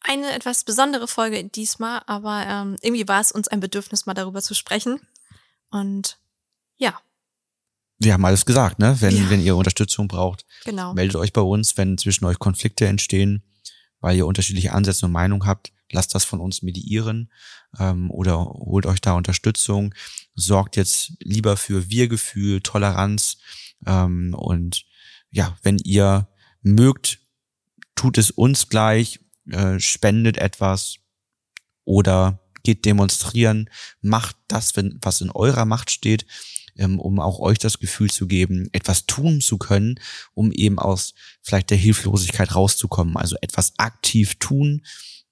Eine 0.00 0.32
etwas 0.32 0.64
besondere 0.64 1.06
Folge 1.06 1.44
diesmal, 1.44 2.02
aber 2.06 2.44
ähm, 2.44 2.76
irgendwie 2.82 3.06
war 3.06 3.20
es 3.20 3.30
uns 3.30 3.46
ein 3.46 3.60
Bedürfnis, 3.60 4.04
mal 4.06 4.14
darüber 4.14 4.42
zu 4.42 4.54
sprechen. 4.54 4.98
Und 5.70 6.18
ja. 6.76 7.00
Wir 8.00 8.14
haben 8.14 8.24
alles 8.24 8.44
gesagt, 8.44 8.80
ne? 8.80 8.96
Wenn, 8.98 9.16
ja. 9.16 9.30
wenn 9.30 9.40
ihr 9.40 9.54
Unterstützung 9.54 10.08
braucht, 10.08 10.44
genau. 10.64 10.92
meldet 10.92 11.14
euch 11.14 11.32
bei 11.32 11.40
uns, 11.40 11.76
wenn 11.76 11.98
zwischen 11.98 12.24
euch 12.24 12.40
Konflikte 12.40 12.88
entstehen, 12.88 13.44
weil 14.00 14.16
ihr 14.16 14.26
unterschiedliche 14.26 14.72
Ansätze 14.72 15.06
und 15.06 15.12
Meinungen 15.12 15.46
habt, 15.46 15.72
lasst 15.90 16.14
das 16.14 16.24
von 16.24 16.40
uns 16.40 16.62
mediieren 16.62 17.32
ähm, 17.78 18.10
oder 18.10 18.44
holt 18.44 18.86
euch 18.86 19.00
da 19.00 19.14
Unterstützung 19.14 19.94
sorgt 20.38 20.76
jetzt 20.76 21.12
lieber 21.20 21.56
für 21.56 21.90
Wir-Gefühl, 21.90 22.60
Toleranz 22.60 23.38
ähm, 23.86 24.34
und 24.34 24.86
ja, 25.30 25.56
wenn 25.62 25.78
ihr 25.78 26.28
mögt, 26.62 27.20
tut 27.94 28.18
es 28.18 28.30
uns 28.30 28.68
gleich, 28.68 29.20
äh, 29.50 29.78
spendet 29.80 30.38
etwas 30.38 30.98
oder 31.84 32.40
geht 32.62 32.84
demonstrieren, 32.84 33.68
macht 34.00 34.36
das, 34.46 34.76
wenn, 34.76 34.98
was 35.02 35.20
in 35.20 35.30
eurer 35.30 35.64
Macht 35.64 35.90
steht, 35.90 36.26
ähm, 36.78 36.98
um 36.98 37.20
auch 37.20 37.40
euch 37.40 37.58
das 37.58 37.78
Gefühl 37.78 38.10
zu 38.10 38.26
geben, 38.26 38.68
etwas 38.72 39.06
tun 39.06 39.40
zu 39.40 39.58
können, 39.58 40.00
um 40.34 40.52
eben 40.52 40.78
aus 40.78 41.14
vielleicht 41.42 41.70
der 41.70 41.76
Hilflosigkeit 41.76 42.54
rauszukommen. 42.54 43.16
Also 43.16 43.36
etwas 43.40 43.74
aktiv 43.78 44.36
tun, 44.36 44.82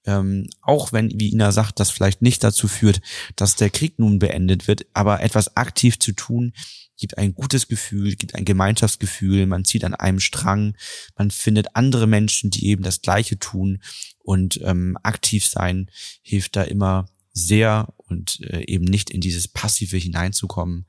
ähm, 0.05 0.49
auch 0.61 0.93
wenn, 0.93 1.11
wie 1.19 1.31
Ina 1.31 1.51
sagt, 1.51 1.79
das 1.79 1.89
vielleicht 1.89 2.21
nicht 2.21 2.43
dazu 2.43 2.67
führt, 2.67 3.01
dass 3.35 3.55
der 3.55 3.69
Krieg 3.69 3.99
nun 3.99 4.19
beendet 4.19 4.67
wird, 4.67 4.85
aber 4.93 5.21
etwas 5.21 5.57
aktiv 5.57 5.99
zu 5.99 6.13
tun, 6.13 6.53
gibt 6.97 7.17
ein 7.17 7.35
gutes 7.35 7.67
Gefühl, 7.67 8.15
gibt 8.15 8.35
ein 8.35 8.45
Gemeinschaftsgefühl, 8.45 9.45
man 9.45 9.65
zieht 9.65 9.83
an 9.83 9.93
einem 9.93 10.19
Strang, 10.19 10.75
man 11.15 11.29
findet 11.29 11.75
andere 11.75 12.07
Menschen, 12.07 12.49
die 12.49 12.67
eben 12.67 12.83
das 12.83 13.01
Gleiche 13.01 13.37
tun. 13.37 13.81
Und 14.19 14.59
ähm, 14.63 14.97
aktiv 15.03 15.45
sein 15.45 15.91
hilft 16.21 16.55
da 16.55 16.63
immer 16.63 17.07
sehr 17.33 17.93
und 18.07 18.39
äh, 18.41 18.63
eben 18.65 18.85
nicht 18.85 19.09
in 19.09 19.21
dieses 19.21 19.47
Passive 19.47 19.97
hineinzukommen 19.97 20.87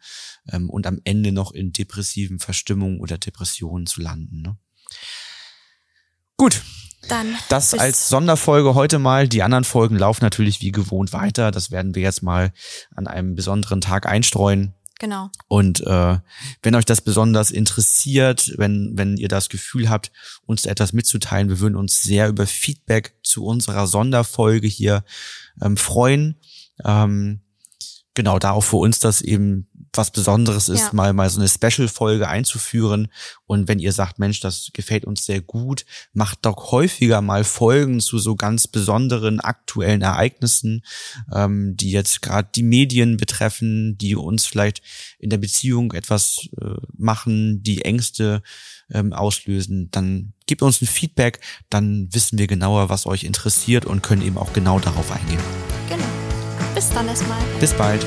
ähm, 0.50 0.70
und 0.70 0.86
am 0.86 1.00
Ende 1.04 1.32
noch 1.32 1.52
in 1.52 1.72
depressiven 1.72 2.38
Verstimmungen 2.38 3.00
oder 3.00 3.18
Depressionen 3.18 3.86
zu 3.86 4.00
landen. 4.00 4.42
Ne? 4.42 4.56
Gut, 6.36 6.62
dann 7.08 7.36
das 7.48 7.74
als 7.74 8.08
Sonderfolge 8.08 8.74
heute 8.74 8.98
mal. 8.98 9.28
Die 9.28 9.42
anderen 9.42 9.64
Folgen 9.64 9.96
laufen 9.96 10.24
natürlich 10.24 10.60
wie 10.60 10.72
gewohnt 10.72 11.12
weiter. 11.12 11.50
Das 11.50 11.70
werden 11.70 11.94
wir 11.94 12.02
jetzt 12.02 12.22
mal 12.22 12.52
an 12.94 13.06
einem 13.06 13.34
besonderen 13.34 13.80
Tag 13.80 14.06
einstreuen. 14.06 14.74
Genau. 14.98 15.30
Und 15.46 15.80
äh, 15.86 16.18
wenn 16.62 16.74
euch 16.74 16.84
das 16.84 17.00
besonders 17.00 17.52
interessiert, 17.52 18.52
wenn, 18.56 18.92
wenn 18.96 19.16
ihr 19.16 19.28
das 19.28 19.48
Gefühl 19.48 19.88
habt, 19.88 20.10
uns 20.44 20.66
etwas 20.66 20.92
mitzuteilen, 20.92 21.48
wir 21.48 21.60
würden 21.60 21.76
uns 21.76 22.02
sehr 22.02 22.28
über 22.28 22.46
Feedback 22.46 23.14
zu 23.22 23.44
unserer 23.44 23.86
Sonderfolge 23.86 24.66
hier 24.66 25.04
ähm, 25.62 25.76
freuen. 25.76 26.40
Ähm, 26.84 27.40
genau, 28.14 28.38
da 28.38 28.52
auch 28.52 28.64
für 28.64 28.76
uns 28.76 28.98
das 28.98 29.20
eben 29.20 29.68
was 29.92 30.10
Besonderes 30.10 30.68
ist, 30.68 30.80
ja. 30.80 30.90
mal, 30.92 31.12
mal 31.12 31.28
so 31.30 31.40
eine 31.40 31.48
Special-Folge 31.48 32.28
einzuführen. 32.28 33.08
Und 33.46 33.68
wenn 33.68 33.78
ihr 33.78 33.92
sagt, 33.92 34.18
Mensch, 34.18 34.40
das 34.40 34.70
gefällt 34.72 35.04
uns 35.04 35.24
sehr 35.24 35.40
gut, 35.40 35.84
macht 36.12 36.40
doch 36.42 36.72
häufiger 36.72 37.20
mal 37.20 37.44
Folgen 37.44 38.00
zu 38.00 38.18
so 38.18 38.36
ganz 38.36 38.68
besonderen 38.68 39.40
aktuellen 39.40 40.02
Ereignissen, 40.02 40.84
ähm, 41.34 41.76
die 41.76 41.90
jetzt 41.90 42.22
gerade 42.22 42.48
die 42.54 42.62
Medien 42.62 43.16
betreffen, 43.16 43.96
die 43.98 44.14
uns 44.14 44.46
vielleicht 44.46 44.82
in 45.18 45.30
der 45.30 45.38
Beziehung 45.38 45.92
etwas 45.92 46.48
äh, 46.60 46.74
machen, 46.96 47.62
die 47.62 47.84
Ängste 47.84 48.42
ähm, 48.90 49.12
auslösen, 49.12 49.90
dann 49.90 50.32
gebt 50.46 50.62
uns 50.62 50.80
ein 50.80 50.86
Feedback, 50.86 51.40
dann 51.70 52.08
wissen 52.12 52.38
wir 52.38 52.46
genauer, 52.46 52.88
was 52.88 53.06
euch 53.06 53.24
interessiert 53.24 53.84
und 53.84 54.02
können 54.02 54.22
eben 54.22 54.38
auch 54.38 54.52
genau 54.52 54.78
darauf 54.78 55.10
eingehen. 55.12 55.40
Genau. 55.88 56.27
Bis 56.78 56.90
dann 56.90 57.08
erstmal. 57.08 57.40
Bis 57.58 57.74
bald. 57.74 58.06